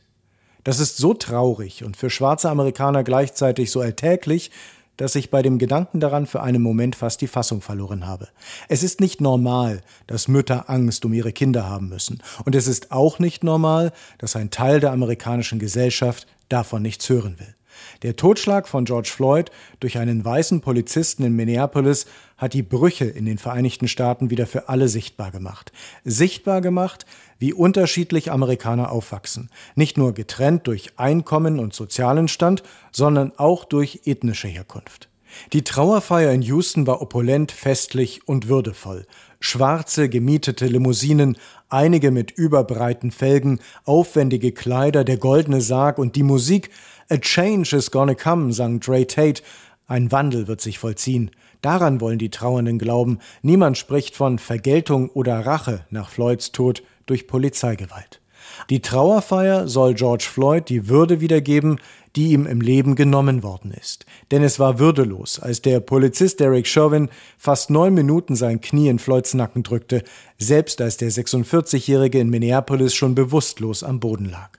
Das 0.65 0.79
ist 0.79 0.97
so 0.97 1.13
traurig 1.13 1.83
und 1.83 1.95
für 1.95 2.09
schwarze 2.09 2.49
Amerikaner 2.49 3.03
gleichzeitig 3.03 3.69
so 3.69 3.81
alltäglich, 3.81 4.49
dass 4.97 5.15
ich 5.15 5.29
bei 5.29 5.41
dem 5.41 5.57
Gedanken 5.57 5.99
daran 5.99 6.25
für 6.25 6.41
einen 6.41 6.61
Moment 6.61 6.95
fast 6.95 7.21
die 7.21 7.27
Fassung 7.27 7.61
verloren 7.61 8.07
habe. 8.07 8.27
Es 8.69 8.83
ist 8.83 9.01
nicht 9.01 9.21
normal, 9.21 9.81
dass 10.07 10.27
Mütter 10.27 10.69
Angst 10.69 11.05
um 11.05 11.13
ihre 11.13 11.33
Kinder 11.33 11.67
haben 11.69 11.89
müssen. 11.89 12.21
Und 12.45 12.55
es 12.55 12.67
ist 12.67 12.91
auch 12.91 13.19
nicht 13.19 13.43
normal, 13.43 13.91
dass 14.17 14.35
ein 14.35 14.51
Teil 14.51 14.79
der 14.79 14.91
amerikanischen 14.91 15.59
Gesellschaft 15.59 16.27
davon 16.49 16.81
nichts 16.81 17.09
hören 17.09 17.39
will. 17.39 17.55
Der 18.03 18.15
Totschlag 18.15 18.67
von 18.67 18.85
George 18.85 19.09
Floyd 19.11 19.51
durch 19.79 19.97
einen 19.97 20.23
weißen 20.23 20.61
Polizisten 20.61 21.23
in 21.23 21.35
Minneapolis 21.35 22.05
hat 22.37 22.53
die 22.53 22.63
Brüche 22.63 23.05
in 23.05 23.25
den 23.25 23.37
Vereinigten 23.37 23.87
Staaten 23.87 24.29
wieder 24.29 24.47
für 24.47 24.69
alle 24.69 24.87
sichtbar 24.87 25.31
gemacht. 25.31 25.71
Sichtbar 26.03 26.61
gemacht, 26.61 27.05
wie 27.39 27.53
unterschiedlich 27.53 28.31
Amerikaner 28.31 28.91
aufwachsen. 28.91 29.49
Nicht 29.75 29.97
nur 29.97 30.13
getrennt 30.13 30.67
durch 30.67 30.91
Einkommen 30.97 31.59
und 31.59 31.73
sozialen 31.73 32.27
Stand, 32.27 32.63
sondern 32.91 33.33
auch 33.37 33.65
durch 33.65 34.01
ethnische 34.05 34.47
Herkunft. 34.47 35.09
Die 35.53 35.63
Trauerfeier 35.63 36.31
in 36.31 36.41
Houston 36.41 36.87
war 36.87 37.01
opulent, 37.01 37.51
festlich 37.51 38.27
und 38.27 38.47
würdevoll. 38.47 39.05
Schwarze, 39.39 40.09
gemietete 40.09 40.65
Limousinen, 40.65 41.37
einige 41.69 42.11
mit 42.11 42.31
überbreiten 42.31 43.11
Felgen, 43.11 43.59
aufwendige 43.83 44.51
Kleider, 44.51 45.03
der 45.03 45.17
goldene 45.17 45.61
Sarg 45.61 45.97
und 45.97 46.15
die 46.15 46.23
Musik. 46.23 46.69
A 47.09 47.17
change 47.17 47.75
is 47.75 47.91
gonna 47.91 48.15
come, 48.15 48.53
sang 48.53 48.79
Dre 48.79 49.05
Tate. 49.05 49.43
Ein 49.87 50.11
Wandel 50.11 50.47
wird 50.47 50.61
sich 50.61 50.79
vollziehen. 50.79 51.31
Daran 51.65 51.99
wollen 51.99 52.19
die 52.19 52.29
Trauernden 52.29 52.77
glauben. 52.77 53.17
Niemand 53.41 53.75
spricht 53.75 54.15
von 54.15 54.37
Vergeltung 54.37 55.09
oder 55.09 55.47
Rache 55.47 55.83
nach 55.89 56.09
Floyds 56.09 56.51
Tod 56.51 56.83
durch 57.07 57.25
Polizeigewalt. 57.25 58.21
Die 58.69 58.83
Trauerfeier 58.83 59.67
soll 59.67 59.95
George 59.95 60.27
Floyd 60.31 60.69
die 60.69 60.89
Würde 60.89 61.21
wiedergeben, 61.21 61.79
die 62.15 62.33
ihm 62.33 62.45
im 62.45 62.61
Leben 62.61 62.93
genommen 62.93 63.41
worden 63.41 63.71
ist. 63.71 64.05
Denn 64.29 64.43
es 64.43 64.59
war 64.59 64.77
würdelos, 64.77 65.39
als 65.39 65.63
der 65.63 65.79
Polizist 65.79 66.39
Derek 66.39 66.67
Chauvin 66.67 67.09
fast 67.35 67.71
neun 67.71 67.95
Minuten 67.95 68.35
sein 68.35 68.61
Knie 68.61 68.89
in 68.89 68.99
Floyds 68.99 69.33
Nacken 69.33 69.63
drückte, 69.63 70.03
selbst 70.37 70.81
als 70.81 70.97
der 70.97 71.09
46-Jährige 71.09 72.19
in 72.19 72.29
Minneapolis 72.29 72.93
schon 72.93 73.15
bewusstlos 73.15 73.83
am 73.83 73.99
Boden 73.99 74.29
lag. 74.29 74.51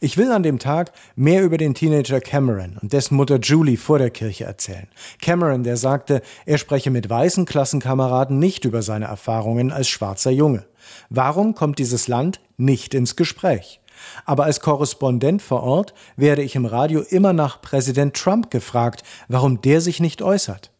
Ich 0.00 0.16
will 0.16 0.30
an 0.32 0.42
dem 0.42 0.58
Tag 0.58 0.92
mehr 1.14 1.42
über 1.42 1.56
den 1.56 1.74
Teenager 1.74 2.20
Cameron 2.20 2.78
und 2.80 2.92
dessen 2.92 3.16
Mutter 3.16 3.38
Julie 3.38 3.76
vor 3.76 3.98
der 3.98 4.10
Kirche 4.10 4.44
erzählen. 4.44 4.88
Cameron, 5.20 5.62
der 5.62 5.76
sagte, 5.76 6.22
er 6.44 6.58
spreche 6.58 6.90
mit 6.90 7.08
weißen 7.08 7.44
Klassenkameraden 7.44 8.38
nicht 8.38 8.64
über 8.64 8.82
seine 8.82 9.06
Erfahrungen 9.06 9.72
als 9.72 9.88
schwarzer 9.88 10.30
Junge. 10.30 10.64
Warum 11.10 11.54
kommt 11.54 11.78
dieses 11.78 12.08
Land 12.08 12.40
nicht 12.56 12.94
ins 12.94 13.16
Gespräch? 13.16 13.80
Aber 14.24 14.44
als 14.44 14.60
Korrespondent 14.60 15.42
vor 15.42 15.62
Ort 15.62 15.94
werde 16.16 16.42
ich 16.42 16.54
im 16.54 16.66
Radio 16.66 17.00
immer 17.00 17.32
nach 17.32 17.60
Präsident 17.60 18.14
Trump 18.14 18.50
gefragt, 18.50 19.02
warum 19.28 19.60
der 19.60 19.80
sich 19.80 20.00
nicht 20.00 20.22
äußert. 20.22 20.70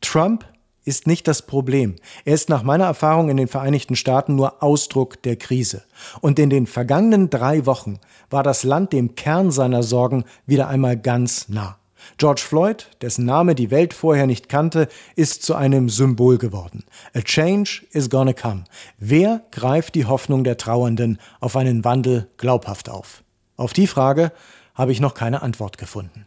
Trump 0.00 0.44
ist 0.84 1.06
nicht 1.06 1.26
das 1.26 1.42
Problem. 1.42 1.96
Er 2.24 2.34
ist 2.34 2.48
nach 2.48 2.62
meiner 2.62 2.84
Erfahrung 2.84 3.30
in 3.30 3.36
den 3.36 3.48
Vereinigten 3.48 3.96
Staaten 3.96 4.34
nur 4.34 4.62
Ausdruck 4.62 5.22
der 5.22 5.36
Krise. 5.36 5.82
Und 6.20 6.38
in 6.38 6.50
den 6.50 6.66
vergangenen 6.66 7.30
drei 7.30 7.66
Wochen 7.66 7.98
war 8.30 8.42
das 8.42 8.62
Land 8.64 8.92
dem 8.92 9.14
Kern 9.14 9.50
seiner 9.50 9.82
Sorgen 9.82 10.24
wieder 10.46 10.68
einmal 10.68 10.96
ganz 10.96 11.48
nah. 11.48 11.78
George 12.18 12.42
Floyd, 12.42 12.90
dessen 13.00 13.24
Name 13.24 13.54
die 13.54 13.70
Welt 13.70 13.94
vorher 13.94 14.26
nicht 14.26 14.50
kannte, 14.50 14.88
ist 15.16 15.42
zu 15.42 15.54
einem 15.54 15.88
Symbol 15.88 16.36
geworden. 16.36 16.84
A 17.14 17.22
change 17.22 17.82
is 17.92 18.10
gonna 18.10 18.34
come. 18.34 18.64
Wer 18.98 19.42
greift 19.50 19.94
die 19.94 20.04
Hoffnung 20.04 20.44
der 20.44 20.58
Trauernden 20.58 21.18
auf 21.40 21.56
einen 21.56 21.82
Wandel 21.82 22.28
glaubhaft 22.36 22.90
auf? 22.90 23.24
Auf 23.56 23.72
die 23.72 23.86
Frage 23.86 24.32
habe 24.74 24.92
ich 24.92 25.00
noch 25.00 25.14
keine 25.14 25.40
Antwort 25.40 25.78
gefunden 25.78 26.26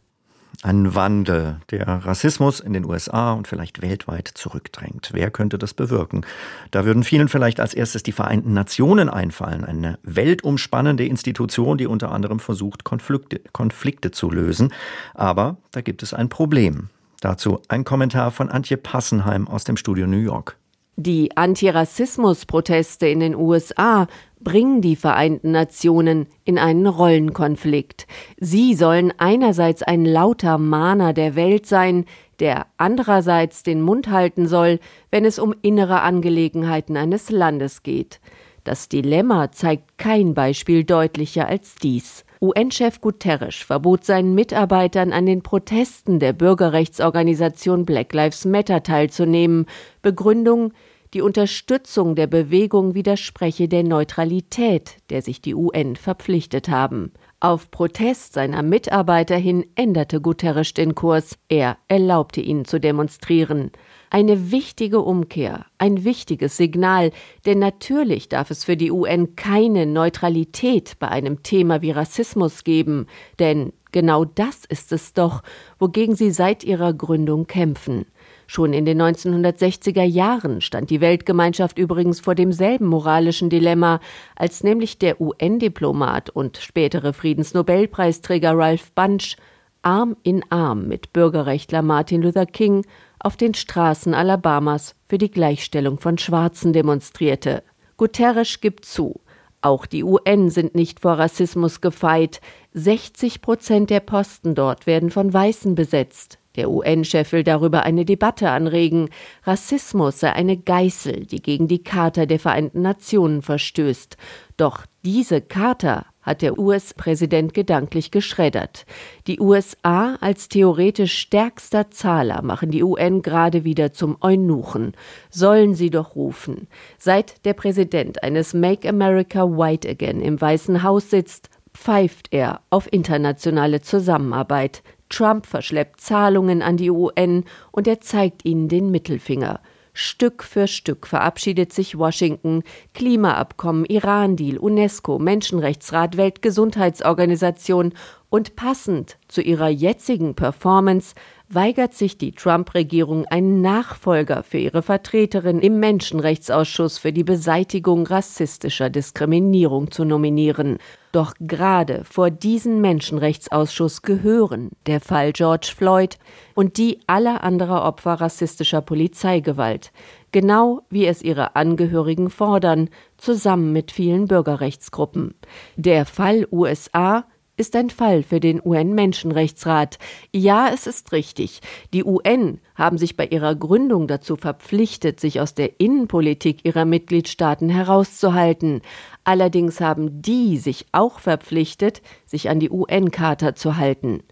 ein 0.64 0.96
Wandel, 0.96 1.60
der 1.70 1.88
Rassismus 1.88 2.60
in 2.60 2.74
den 2.74 2.86
USA 2.86 3.34
und 3.34 3.48
vielleicht 3.48 3.82
weltweit 3.82 4.28
zurückdrängt. 4.28 5.12
Wer 5.14 5.30
könnte 5.30 5.58
das 5.58 5.74
bewirken? 5.74 6.26
Da 6.72 6.84
würden 6.84 7.04
vielen 7.04 7.30
vielleicht 7.30 7.60
als 7.60 7.74
erstes 7.74 8.04
die 8.04 8.12
Vereinten 8.12 8.54
Nationen 8.54 9.08
einfallen, 9.08 9.64
eine 9.64 10.00
weltumspannende 10.04 11.06
Institution, 11.06 11.78
die 11.78 11.88
unter 11.88 12.12
anderem 12.12 12.40
versucht, 12.40 12.84
Konflikte, 12.84 13.40
Konflikte 13.52 14.12
zu 14.12 14.32
lösen. 14.32 14.74
Aber 15.14 15.58
da 15.72 15.82
gibt 15.82 16.02
es 16.02 16.14
ein 16.14 16.30
Problem. 16.30 16.90
Dazu 17.22 17.62
ein 17.68 17.84
Kommentar 17.84 18.32
von 18.32 18.50
Antje 18.50 18.78
Passenheim 18.78 19.48
aus 19.48 19.64
dem 19.64 19.78
Studio 19.78 20.08
New 20.08 20.18
York. 20.18 20.58
Die 21.00 21.38
Antirassismus-Proteste 21.38 23.08
in 23.08 23.20
den 23.20 23.36
USA 23.36 24.08
bringen 24.40 24.82
die 24.82 24.96
Vereinten 24.96 25.52
Nationen 25.52 26.28
in 26.46 26.58
einen 26.58 26.88
Rollenkonflikt. 26.88 28.08
Sie 28.40 28.76
sollen 28.76 29.14
einerseits 29.18 29.84
ein 29.84 30.06
lauter 30.06 30.58
Mahner 30.58 31.14
der 31.14 31.36
Welt 31.36 31.66
sein, 31.66 32.06
der 32.40 32.68
andererseits 32.78 33.64
den 33.64 33.82
Mund 33.82 34.10
halten 34.10 34.48
soll, 34.48 34.80
wenn 35.12 35.26
es 35.26 35.40
um 35.40 35.56
innere 35.62 36.02
Angelegenheiten 36.02 36.98
eines 36.98 37.30
Landes 37.30 37.84
geht. 37.84 38.20
Das 38.64 38.90
Dilemma 38.90 39.52
zeigt 39.52 39.98
kein 39.98 40.34
Beispiel 40.34 40.84
deutlicher 40.84 41.48
als 41.48 41.76
dies. 41.76 42.26
UN-Chef 42.42 43.02
Guterres 43.02 43.56
verbot 43.56 44.04
seinen 44.04 44.36
Mitarbeitern 44.36 45.14
an 45.14 45.26
den 45.26 45.42
Protesten 45.42 46.20
der 46.20 46.34
Bürgerrechtsorganisation 46.34 47.86
Black 47.86 48.14
Lives 48.14 48.46
Matter 48.46 48.84
teilzunehmen. 48.84 49.66
Begründung 50.02 50.74
die 51.14 51.22
Unterstützung 51.22 52.16
der 52.16 52.28
Bewegung 52.28 52.94
widerspreche 52.94 53.68
der 53.68 53.84
Neutralität, 53.84 54.98
der 55.10 55.22
sich 55.22 55.42
die 55.42 55.56
UN 55.56 55.96
verpflichtet 55.96 56.70
haben. 56.70 57.12
Auf 57.40 57.70
Protest 57.70 58.34
seiner 58.34 58.64
Mitarbeiter 58.64 59.36
hin 59.36 59.66
änderte 59.76 60.20
Guterres 60.20 60.74
den 60.74 60.96
Kurs. 60.96 61.38
Er 61.50 61.78
erlaubte 61.88 62.42
ihnen 62.42 62.66
zu 62.66 62.80
demonstrieren. 62.80 63.72
Eine 64.10 64.52
wichtige 64.52 65.02
Umkehr, 65.02 65.66
ein 65.78 66.04
wichtiges 66.04 66.58
Signal, 66.58 67.12
denn 67.46 67.60
natürlich 67.60 68.28
darf 68.28 68.50
es 68.52 68.66
für 68.66 68.76
die 68.76 68.92
UN 68.92 69.36
keine 69.36 69.86
Neutralität 69.86 70.98
bei 71.00 71.10
einem 71.10 71.44
Thema 71.44 71.82
wie 71.82 71.92
Rassismus 71.92 72.64
geben, 72.64 73.06
denn 73.38 73.72
genau 73.92 74.26
das 74.26 74.66
ist 74.66 74.92
es 74.92 75.14
doch, 75.14 75.44
wogegen 75.78 76.16
sie 76.16 76.32
seit 76.32 76.64
ihrer 76.64 76.94
Gründung 76.94 77.48
kämpfen. 77.48 78.06
Schon 78.48 78.72
in 78.72 78.86
den 78.86 79.02
1960er 79.02 80.04
Jahren 80.04 80.62
stand 80.62 80.90
die 80.90 81.02
Weltgemeinschaft 81.02 81.78
übrigens 81.78 82.22
vor 82.22 82.34
demselben 82.34 82.88
moralischen 82.88 83.50
Dilemma, 83.50 84.00
als 84.38 84.64
nämlich 84.64 84.98
der 84.98 85.20
UN-Diplomat 85.20 86.30
und 86.30 86.58
spätere 86.58 87.12
Friedensnobelpreisträger 87.12 88.58
Ralph 88.58 88.92
Bunch 88.94 89.36
Arm 89.82 90.16
in 90.24 90.44
Arm 90.50 90.88
mit 90.88 91.14
Bürgerrechtler 91.14 91.82
Martin 91.82 92.22
Luther 92.22 92.46
King 92.46 92.86
auf 93.20 93.36
den 93.36 93.54
Straßen 93.54 94.14
Alabamas 94.14 94.96
für 95.08 95.18
die 95.18 95.32
Gleichstellung 95.32 96.00
von 96.00 96.18
Schwarzen 96.18 96.72
demonstrierte. 96.72 97.64
Guterres 97.98 98.62
gibt 98.62 98.86
zu, 98.86 99.20
auch 99.62 99.86
die 99.86 100.04
UN 100.04 100.50
sind 100.50 100.76
nicht 100.76 101.00
vor 101.02 101.14
Rassismus 101.14 101.82
gefeit. 101.82 102.42
60 102.74 103.42
Prozent 103.42 103.90
der 103.90 104.00
Posten 104.02 104.56
dort 104.56 104.88
werden 104.88 105.10
von 105.10 105.34
Weißen 105.34 105.76
besetzt. 105.76 106.40
Der 106.58 106.70
UN-Chef 106.70 107.32
will 107.32 107.44
darüber 107.44 107.84
eine 107.84 108.04
Debatte 108.04 108.50
anregen. 108.50 109.10
Rassismus 109.44 110.20
sei 110.20 110.34
eine 110.34 110.58
Geißel, 110.58 111.28
die 111.28 111.42
gegen 111.42 111.68
die 111.68 111.84
Charta 111.84 112.26
der 112.26 112.40
Vereinten 112.40 112.82
Nationen 112.82 113.42
verstößt. 113.42 114.18
Doch 114.58 114.86
diese 115.06 115.40
Charta 115.40 116.08
hat 116.28 116.42
der 116.42 116.60
US-Präsident 116.60 117.54
gedanklich 117.54 118.12
geschreddert. 118.12 118.86
Die 119.28 119.40
USA 119.40 120.16
als 120.20 120.50
theoretisch 120.50 121.18
stärkster 121.18 121.90
Zahler 121.90 122.42
machen 122.42 122.70
die 122.70 122.84
UN 122.84 123.22
gerade 123.22 123.64
wieder 123.64 123.94
zum 123.94 124.18
Eunuchen. 124.20 124.92
Sollen 125.30 125.74
sie 125.76 125.90
doch 125.90 126.16
rufen. 126.16 126.68
Seit 126.98 127.46
der 127.46 127.54
Präsident 127.54 128.24
eines 128.24 128.54
Make 128.54 128.90
America 128.90 129.46
White 129.46 129.88
Again 129.88 130.20
im 130.20 130.42
Weißen 130.42 130.84
Haus 130.84 131.12
sitzt, 131.12 131.50
pfeift 131.74 132.28
er 132.32 132.62
auf 132.70 132.92
internationale 132.92 133.82
Zusammenarbeit. 133.82 134.82
Trump 135.10 135.46
verschleppt 135.46 136.02
Zahlungen 136.02 136.62
an 136.62 136.78
die 136.78 136.92
UN 136.92 137.46
und 137.72 137.88
er 137.88 138.02
zeigt 138.02 138.46
ihnen 138.46 138.68
den 138.68 138.92
Mittelfinger. 138.92 139.60
Stück 140.00 140.44
für 140.44 140.68
Stück 140.68 141.08
verabschiedet 141.08 141.74
sich 141.74 141.98
Washington. 141.98 142.62
Klimaabkommen, 142.94 143.84
Iran-Deal, 143.84 144.60
UNESCO, 144.60 145.18
Menschenrechtsrat, 145.18 146.18
Weltgesundheitsorganisation 146.18 147.94
und 148.30 148.56
passend 148.56 149.18
zu 149.28 149.42
ihrer 149.42 149.70
jetzigen 149.70 150.36
Performance 150.36 151.16
weigert 151.50 151.94
sich 151.94 152.18
die 152.18 152.34
Trump-Regierung, 152.34 153.26
einen 153.26 153.62
Nachfolger 153.62 154.44
für 154.44 154.58
ihre 154.58 154.82
Vertreterin 154.82 155.60
im 155.60 155.80
Menschenrechtsausschuss 155.80 156.98
für 156.98 157.14
die 157.14 157.24
Beseitigung 157.24 158.06
rassistischer 158.06 158.90
Diskriminierung 158.90 159.92
zu 159.92 160.04
nominieren. 160.04 160.78
Doch 161.14 161.34
gerade 161.40 162.04
vor 162.04 162.30
diesen 162.30 162.82
Menschenrechtsausschuss 162.82 164.02
gehören 164.02 164.72
der 164.86 165.00
Fall 165.00 165.32
George 165.32 165.72
Floyd 165.76 166.18
und 166.54 166.78
die 166.78 167.00
aller 167.08 167.44
anderer 167.44 167.86
Opfer 167.86 168.16
rassistischer 168.16 168.82
Polizeigewalt, 168.82 169.92
genau 170.32 170.82
wie 170.90 171.06
es 171.06 171.22
ihre 171.22 171.56
Angehörigen 171.56 172.30
fordern, 172.30 172.90
zusammen 173.16 173.72
mit 173.72 173.92
vielen 173.92 174.28
Bürgerrechtsgruppen. 174.28 175.34
Der 175.78 176.06
Fall 176.06 176.46
USA 176.52 177.26
ist 177.58 177.76
ein 177.76 177.90
Fall 177.90 178.24
für 178.24 178.40
den 178.40 178.62
UN-Menschenrechtsrat. 178.64 179.98
Ja, 180.32 180.70
es 180.72 180.88
ist 180.88 181.12
richtig. 181.12 181.60
Die 181.94 182.06
UN 182.06 182.60
haben 182.76 182.98
sich 182.98 183.18
bei 183.18 183.26
ihrer 183.26 183.56
Gründung 183.56 184.08
dazu 184.08 184.36
verpflichtet, 184.36 185.20
sich 185.20 185.42
aus 185.42 185.56
der 185.56 185.80
Innenpolitik 185.80 186.64
ihrer 186.64 186.86
Mitgliedstaaten 186.86 187.70
herauszuhalten. 187.70 188.82
Allerdings 189.24 189.82
haben 189.82 190.22
die 190.22 190.58
sich 190.58 190.86
auch 190.92 191.20
verpflichtet, 191.20 192.02
sich 192.26 192.50
an 192.50 192.60
die 192.60 192.70
UN-Charta 192.70 193.56
zu 193.56 193.76
halten. 193.76 194.24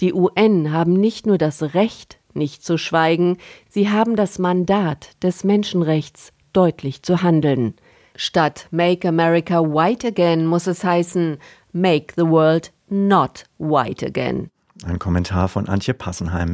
Die 0.00 0.14
UN 0.14 0.72
haben 0.72 0.92
nicht 0.92 1.26
nur 1.26 1.38
das 1.38 1.74
Recht, 1.74 2.18
nicht 2.32 2.64
zu 2.64 2.78
schweigen, 2.78 3.38
sie 3.68 3.90
haben 3.90 4.14
das 4.14 4.38
Mandat 4.38 5.10
des 5.22 5.42
Menschenrechts, 5.42 6.32
deutlich 6.52 7.02
zu 7.02 7.22
handeln. 7.22 7.74
Statt 8.14 8.66
Make 8.70 9.08
America 9.08 9.60
White 9.62 10.08
Again 10.08 10.46
muss 10.46 10.66
es 10.66 10.82
heißen 10.82 11.38
Make 11.80 12.16
the 12.16 12.24
World 12.24 12.70
Not 12.90 13.44
White 13.58 14.04
Again. 14.04 14.50
Ein 14.84 14.98
Kommentar 14.98 15.46
von 15.46 15.68
Antje 15.68 15.94
Passenheim. 15.94 16.46